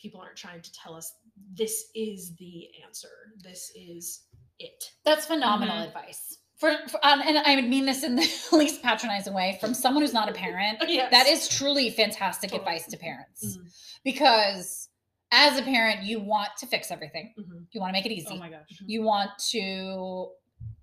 [0.01, 1.13] people aren't trying to tell us
[1.53, 3.33] this is the answer.
[3.43, 4.23] This is
[4.59, 4.81] it.
[5.03, 5.87] That's phenomenal Mhm.
[5.87, 6.37] advice.
[6.59, 10.13] For, for um, and I mean this in the least patronizing way from someone who's
[10.13, 10.79] not a parent.
[10.87, 11.09] Yes.
[11.11, 12.65] That is truly fantastic Totally.
[12.75, 13.71] advice to parents Mhm,
[14.03, 14.89] because
[15.31, 17.33] as a parent, you want to fix everything.
[17.39, 18.27] mhm, You want to make it easy.
[18.31, 18.67] Oh my gosh.
[18.85, 20.29] you want to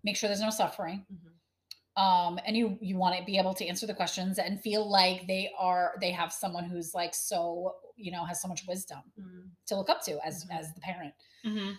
[0.05, 1.05] make sure there's no suffering.
[1.13, 2.03] mhm.
[2.03, 5.27] um and you you want to be able to answer the questions and feel like
[5.27, 9.43] they are they have someone who's like so you know has so much wisdom Mhm.
[9.69, 11.15] to look up to as as the parent
[11.45, 11.73] hmm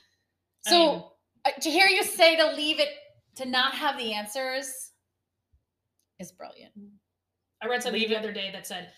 [0.66, 1.04] I so mean-
[1.46, 2.90] uh, to hear you say to leave it
[3.38, 4.92] to not have the answers
[6.20, 6.72] is brilliant
[7.62, 8.92] I read something Leave the it- other day that said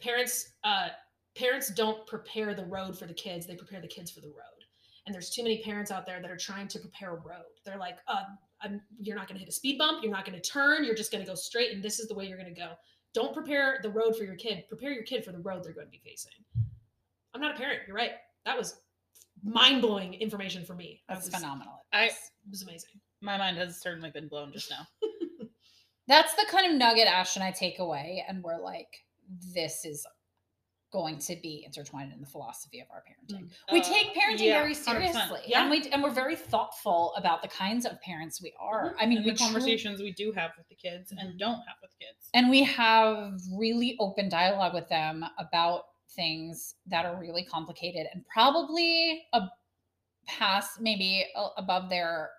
[0.00, 0.88] parents uh
[1.36, 4.62] parents don't prepare the road for the kids, they prepare the kids for the road.
[5.04, 7.44] And there's too many parents out there that are trying to prepare a road.
[7.64, 8.22] They're like, uh,
[8.62, 10.94] I'm, you're not going to hit a speed bump, you're not going to turn, you're
[10.94, 12.72] just going to go straight, and this is the way you're going to go.
[13.12, 14.64] Don't prepare the road for your kid.
[14.66, 16.32] Prepare your kid for the road they're going to be facing.
[17.34, 17.80] I'm not a parent.
[17.86, 18.12] You're right.
[18.46, 18.80] That was
[19.44, 21.02] mind blowing information for me.
[21.08, 22.12] I that's was, phenomenal I- It
[22.50, 22.98] was amazing.
[23.22, 24.86] My mind has certainly been blown just now.
[26.08, 29.04] that's the kind of nugget ash and i take away and we're like
[29.52, 30.06] this is
[30.92, 34.60] going to be intertwined in the philosophy of our parenting we Uh, take parenting yeah,
[34.60, 35.62] very seriously Yeah.
[35.62, 38.96] and we and we're very thoughtful about the kinds of parents we are Mhm.
[39.00, 41.38] i mean And we the conversations we do have with the kids and Mhm.
[41.38, 42.30] don't have with kids.
[42.34, 48.24] and we have really open dialogue with them about things that are really complicated and
[48.32, 49.48] probably a
[50.26, 52.30] past maybe a- above their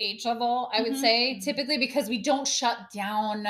[0.00, 1.00] age level i would Mhm.
[1.00, 3.46] say typically because we don't shut down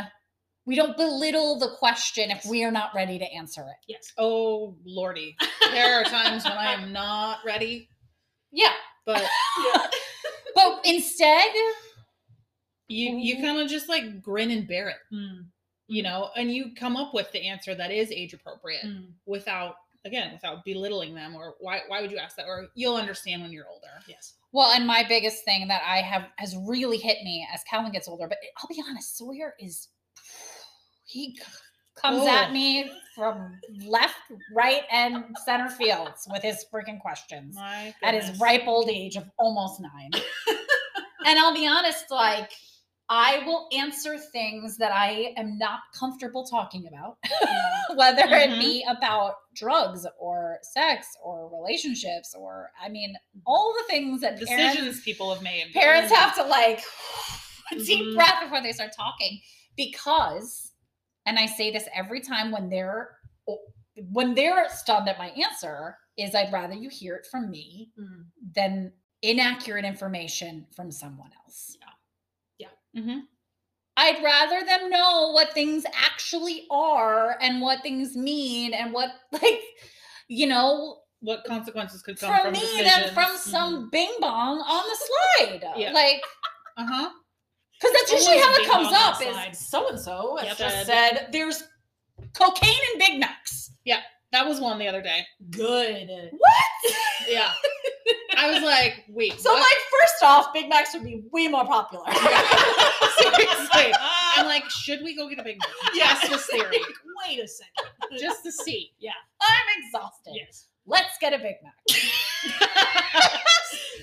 [0.66, 4.12] we don't belittle the question if we are not ready to answer it Yes.
[4.18, 5.36] Oh lordy,
[5.72, 7.88] there are times when I am not ready,
[8.52, 8.72] yeah
[9.06, 9.86] but Yeah.
[10.54, 11.50] but instead
[12.88, 13.40] you you Mhm.
[13.42, 15.46] kind of just like grin and bear it, Mm,
[15.86, 19.12] you know, and you come up with the answer that is age appropriate mm.
[19.26, 19.76] without
[20.08, 23.52] again without belittling them or why why would you ask that or you'll understand when
[23.52, 23.86] you're older.
[24.08, 24.34] Yes.
[24.50, 28.08] Well, and my biggest thing that I have has really hit me as Calvin gets
[28.08, 29.88] older, but I'll be honest, Sawyer is
[31.04, 31.42] he c-
[31.94, 32.52] comes at Oh.
[32.52, 34.14] me from left,
[34.54, 39.24] right, and center fields with his freaking questions My at his ripe old age of
[39.38, 40.10] almost nine.
[41.26, 42.52] and I'll be honest, like
[43.10, 47.16] I will answer things that I am not comfortable talking about,
[47.96, 48.56] whether Mhm.
[48.56, 54.38] it be about drugs or sex or relationships or I mean all the things that
[54.40, 55.72] parents- decisions people have made.
[55.72, 56.82] parents have to like
[57.72, 59.40] a deep breath before they start talking
[59.76, 60.72] because
[61.26, 63.18] and i say this every time when they're
[64.12, 68.24] when they're stunned at my answer is i'd rather you hear it from me Mm.
[68.54, 68.92] than
[69.22, 71.76] inaccurate information from someone else
[72.98, 73.20] Mhm.
[73.96, 79.60] i'd rather them know what things actually are and what things mean and what like
[80.28, 83.12] you know What consequences could come from, me than decisions.
[83.14, 85.92] from some bing bong on the slide Yeah.
[85.92, 86.20] like
[86.76, 87.10] Uh huh.
[87.80, 89.20] Because that's Always usually how it comes up
[89.52, 91.62] is so and so has just Said- said there's
[92.34, 93.72] cocaine and Big Macs.
[93.84, 94.00] Yeah.
[94.32, 95.24] That was one the other day.
[95.50, 96.08] Good.
[96.32, 96.94] What?
[97.28, 97.50] Yeah.
[98.38, 99.40] I was like, wait.
[99.40, 99.58] so what?
[99.60, 102.04] like first off, Big Macs would be way more popular.
[103.18, 103.92] Seriously.
[104.36, 105.68] I'm like, should we go get a big Mac?
[105.94, 106.20] Yes.
[106.28, 106.78] Just this theory.
[107.26, 108.18] Wait a second.
[108.18, 108.92] Just to see.
[109.00, 109.10] Yeah.
[109.40, 110.34] I'm exhausted.
[110.36, 110.68] yes.
[110.86, 111.74] Let's get a Big Mac.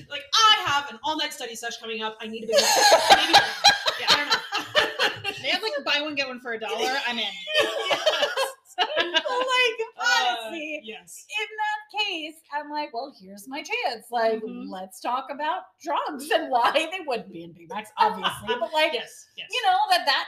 [0.10, 2.18] Like I have an all night study session coming up.
[2.22, 3.34] I need a big Maybe,
[4.00, 5.32] yeah, I don't know.
[5.42, 6.92] They have like buy one, get one for a dollar.
[7.08, 7.26] I'm in.
[8.80, 11.26] like Uh, honestly, yes.
[11.30, 14.08] in that case, I'm like, well, here's my chance.
[14.12, 14.70] Like, Mhm.
[14.70, 18.56] let's talk about drugs and why they wouldn't be in Big Macs, obviously.
[18.60, 19.28] but like, Yes.
[19.38, 19.48] Yes.
[19.52, 20.26] you know that that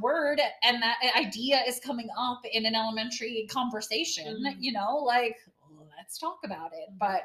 [0.00, 4.56] word and that idea is coming up in an elementary conversation Mhm.
[4.60, 5.36] you know like
[5.96, 7.22] let's talk about it but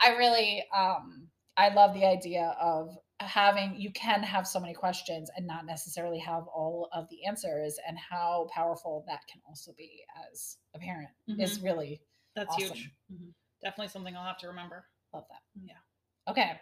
[0.00, 5.30] i really um i love the idea of having you can have so many questions
[5.36, 10.02] and not necessarily have all of the answers and how powerful that can also be
[10.30, 11.08] as a parent
[11.38, 12.00] is really
[12.34, 12.90] That's awesome huge.
[13.12, 13.32] Mhm.
[13.62, 14.86] Definitely something I'll have to remember.
[15.12, 15.78] love that Yeah.
[16.28, 16.60] okay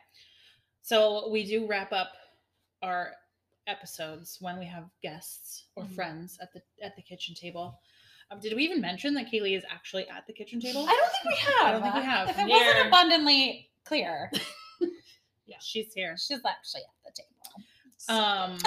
[0.83, 2.13] So we do wrap up
[2.83, 3.13] our
[3.67, 5.95] episodes when we have guests or Mhm.
[5.95, 7.81] friends at the at the kitchen table.
[8.31, 10.85] Um, did we even mention that Kaylee is actually at the kitchen table?
[10.89, 12.29] i don't think we have I don't think we have.
[12.31, 14.31] if it Near- wasn't abundantly clear
[15.61, 16.17] She's here.
[16.19, 17.29] she's actually at the table
[18.09, 18.59] Um,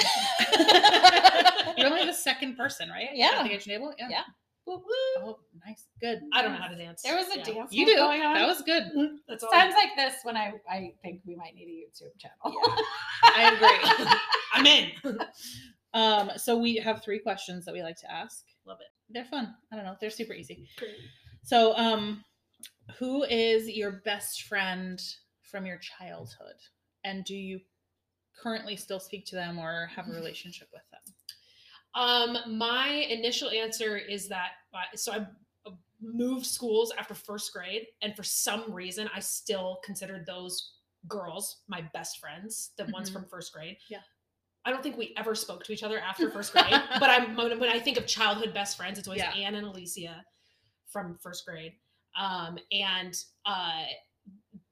[1.78, 3.10] you're only the second person, right?
[3.14, 3.34] Yeah.
[3.38, 3.94] At the kitchen table.
[3.98, 4.08] Yeah.
[4.10, 4.22] Yeah.
[4.66, 4.84] Woo, woo.
[5.20, 5.86] Oh, nice.
[6.02, 6.22] Good.
[6.34, 7.02] I don't know how to dance.
[7.04, 7.44] There was a Yeah.
[7.44, 7.96] dance You do.
[7.96, 8.34] going on.
[8.34, 8.84] That was good.
[9.28, 9.52] That's all.
[9.52, 12.58] times like this when I I think we might need a YouTube channel.
[13.24, 14.10] I agree.
[14.54, 15.20] I'm in.
[15.94, 18.44] Um, so we have three questions that we like to ask.
[18.66, 18.88] Love it.
[19.14, 19.54] They're fun.
[19.72, 19.96] I don't know.
[20.02, 20.68] They're super easy.
[20.80, 20.96] Great.
[21.44, 22.24] So, um,
[22.98, 25.00] Who is your best friend
[25.50, 26.56] from your childhood?
[27.04, 27.60] And do you
[28.42, 31.02] currently still speak to them or have a relationship with them?
[31.94, 35.18] Um, my initial answer is that uh, so I
[35.66, 35.72] uh,
[36.02, 40.74] moved schools after first grade, and for some reason, I still considered those
[41.08, 43.14] girls my best friends, the ones Mhm.
[43.14, 43.78] from first grade.
[43.90, 44.02] Yeah.
[44.66, 47.60] I don't think we ever spoke to each other after first grade, but I'm when
[47.60, 49.32] when I think of childhood best friends, it's always Yeah.
[49.34, 50.26] Anne and Alicia
[50.90, 51.74] from first grade.
[52.18, 53.16] Um, and
[53.46, 53.84] uh,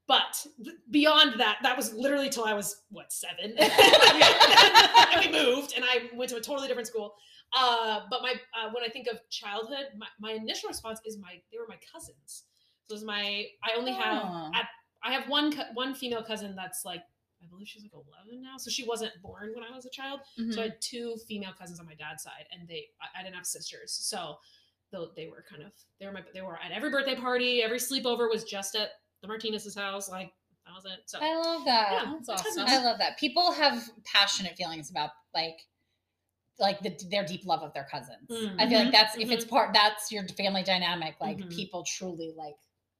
[0.06, 0.46] but
[0.90, 6.10] beyond that, that was literally till I was what seven, and we moved, and I
[6.14, 7.14] went to a totally different school.
[7.56, 11.34] Uh, but my uh, when I think of childhood, my, my initial response is my
[11.52, 12.44] they were my cousins.
[12.86, 14.50] So it was my I only have Oh.
[14.54, 14.66] at,
[15.02, 17.02] I have one one female cousin that's like
[17.42, 20.20] I believe she's like eleven now, so she wasn't born when I was a child.
[20.36, 20.58] So Mhm.
[20.58, 23.46] I had two female cousins on my dad's side, and they I, I didn't have
[23.46, 24.36] sisters, so
[24.92, 27.78] though they were kind of they were my they were at every birthday party, every
[27.78, 28.90] sleepover was just at
[29.24, 30.30] the Martinez's house, like
[30.66, 31.00] that was it.
[31.06, 31.88] So I love that.
[31.92, 32.64] yeah, that's awesome.
[32.66, 33.18] I love that.
[33.18, 35.56] People have passionate feelings about like
[36.60, 38.28] like the, their deep love of their cousins.
[38.30, 38.54] Mm.
[38.60, 38.92] I feel like Mhm.
[38.92, 41.16] that's if it's part that's your family dynamic.
[41.20, 41.50] Like Mhm.
[41.50, 42.54] people truly like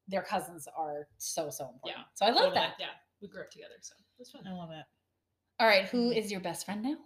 [0.08, 1.98] their cousins are so so important.
[1.98, 2.54] Yeah, So I love Totally.
[2.54, 2.74] that.
[2.80, 2.86] Yeah,
[3.20, 4.46] we grew up together, so it was fun.
[4.46, 4.84] I love it.
[5.60, 6.96] All right, who is your best friend now?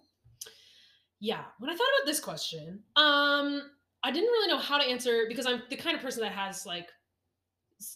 [1.20, 3.70] Yeah, when I thought about this question, um,
[4.04, 6.64] I didn't really know how to answer because I'm the kind of person that has
[6.64, 6.92] like s-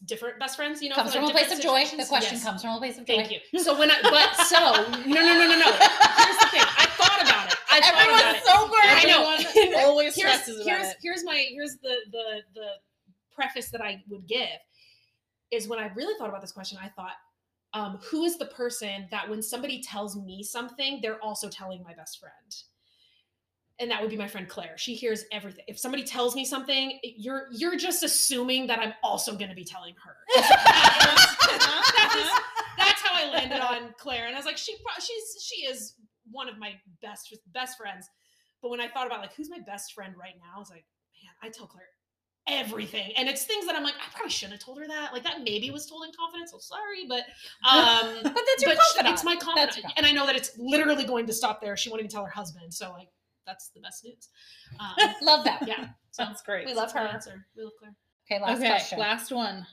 [0.04, 0.82] different best friends.
[0.82, 1.84] You know, comes from a place of joy.
[1.84, 2.44] The question Yes.
[2.44, 3.16] comes from a place of joy.
[3.16, 3.58] Thank you.
[3.58, 4.58] So when I, but so
[5.06, 5.72] no, no, no, no, no.
[5.72, 6.62] Here's the thing.
[6.62, 7.58] I thought about it.
[7.70, 8.44] I thought about Everyone's it.
[8.44, 8.80] so great.
[8.84, 9.36] I know.
[9.62, 10.96] Everyone always here's, stresses about here's, it.
[11.02, 12.66] here's my here's the the the
[13.34, 14.58] preface that I would give
[15.50, 17.12] is when I really thought about this question, I thought,
[17.74, 21.94] um, who is the person that when somebody tells me something, they're also telling my
[21.94, 22.54] best friend?
[23.82, 24.78] And that would be my friend Claire.
[24.78, 25.64] She hears everything.
[25.66, 29.64] If somebody tells me something, you're you're just assuming that I'm also going to be
[29.64, 30.14] telling her.
[30.36, 30.46] that's,
[32.78, 35.94] that's how I landed on Claire, and I was like, she pro- she's she is
[36.30, 38.08] one of my best best friends.
[38.62, 40.84] But when I thought about like who's my best friend right now, I was like,
[41.20, 41.82] man, I tell Claire
[42.48, 45.12] everything, and it's things that I'm like, I probably shouldn't have told her that.
[45.12, 46.52] Like that maybe was told in confidence.
[46.52, 47.24] So sorry, but
[47.68, 51.26] um, But that's your but it's my confidence, and I know that it's literally going
[51.26, 51.76] to stop there.
[51.76, 53.08] She won't even tell her husband, so like
[53.46, 54.28] that's the best news.
[54.80, 55.66] Um, love that.
[55.66, 56.66] yeah, Sounds great.
[56.66, 57.00] We love her.
[57.00, 57.46] answer.
[57.56, 57.94] We love Claire.
[58.30, 58.98] Okay, last okay, question.
[58.98, 59.66] last one.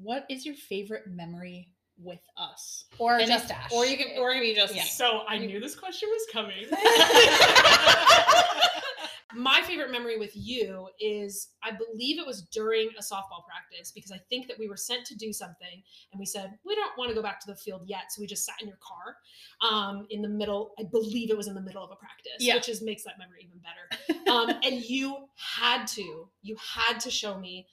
[0.00, 1.70] What is your favorite memory
[2.00, 2.84] with us?
[2.98, 3.72] or And just if- Ash.
[3.72, 4.84] Or you can, or it can be just Yeah.
[4.84, 6.66] So I knew this question was coming.
[9.34, 14.10] My favorite memory with you is I believe it was during a softball practice because
[14.10, 17.10] I think that we were sent to do something and we said, we don't want
[17.10, 18.04] to go back to the field yet.
[18.10, 19.16] So we just sat in your car
[19.70, 20.72] um, in the middle.
[20.78, 22.54] I believe it was in the middle of a practice, Yeah.
[22.54, 24.30] which is makes that memory even better.
[24.30, 27.66] Um, and you had to, you had to show me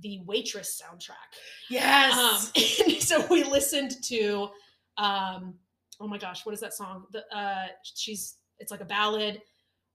[0.00, 1.36] the waitress soundtrack.
[1.68, 2.50] Yes.
[2.56, 4.48] Um, so we listened to,
[4.96, 5.54] um,
[6.00, 7.04] oh my gosh, what is that song?
[7.12, 9.40] The uh, she's it's like a ballad.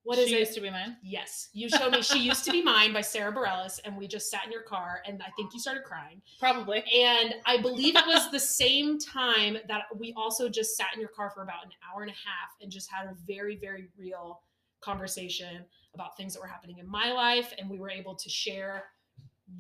[0.08, 0.40] What is she it?
[0.40, 0.96] used to be mine.
[1.04, 2.02] yes, you showed me.
[2.02, 5.02] She used to be mine by Sara Bareilles, and we just sat in your car,
[5.06, 6.22] and I think you started crying.
[6.40, 6.82] Probably.
[6.98, 11.10] And I believe it was the same time that we also just sat in your
[11.10, 14.42] car for about an hour and a half and just had a very, very real
[14.80, 17.52] conversation about things that were happening in my life.
[17.58, 18.86] And we were able to share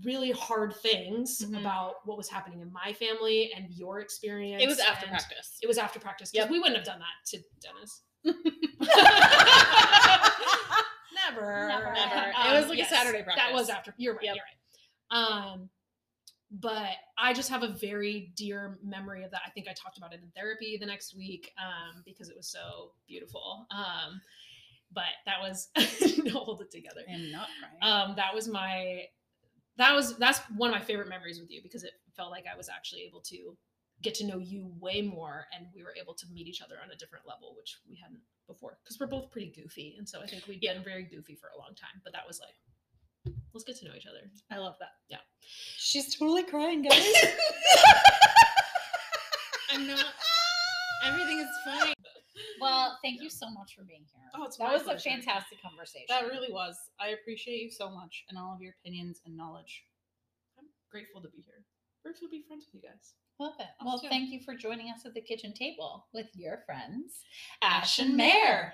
[0.03, 1.59] really hard things Mhm.
[1.59, 4.61] about what was happening in my family and your experience.
[4.63, 5.57] It was after practice.
[5.61, 6.51] It was after practice because Yep.
[6.51, 8.03] we wouldn't have done that to Dennis.
[11.29, 11.67] Never.
[11.67, 11.93] Never.
[11.93, 12.29] Never.
[12.29, 13.93] It Um, was like a Saturday Saturday That was after.
[13.97, 14.23] You're right.
[14.23, 14.35] Yep.
[14.35, 15.51] You're right.
[15.51, 15.69] Um,
[16.49, 19.41] but I just have a very dear memory of that.
[19.45, 22.47] I think I talked about it in therapy the next week um, because it was
[22.47, 23.67] so beautiful.
[23.71, 24.21] Um,
[24.93, 25.69] but that was
[26.31, 27.01] hold it together.
[27.07, 28.09] I am not crying.
[28.09, 29.03] Um, that was my
[29.77, 32.55] that was that's one of my favorite memories with you because it felt like I
[32.55, 33.57] was actually able to
[34.01, 36.91] get to know you way more and we were able to meet each other on
[36.91, 40.25] a different level which we hadn't before because we're both pretty goofy and so I
[40.25, 42.55] think we'd been very goofy for a long time but that was like
[43.53, 44.91] let's get to know each other I love that.
[45.09, 47.05] Yeah, she's totally crying, guys.
[49.71, 50.05] I'm not.
[51.05, 51.93] Everything is fine.
[52.61, 54.23] well, thank you so much for being here.
[54.35, 56.05] Oh, it's that my was a fantastic conversation.
[56.09, 56.77] That really was.
[56.99, 59.83] I appreciate you so much and all of your opinions and knowledge.
[60.57, 61.63] I'm grateful to be here
[62.07, 63.67] grateful to be friends with you guys Love it.
[63.85, 67.23] Well, thank you for joining us at the kitchen table with your friends,
[67.61, 68.73] Ash and Mer.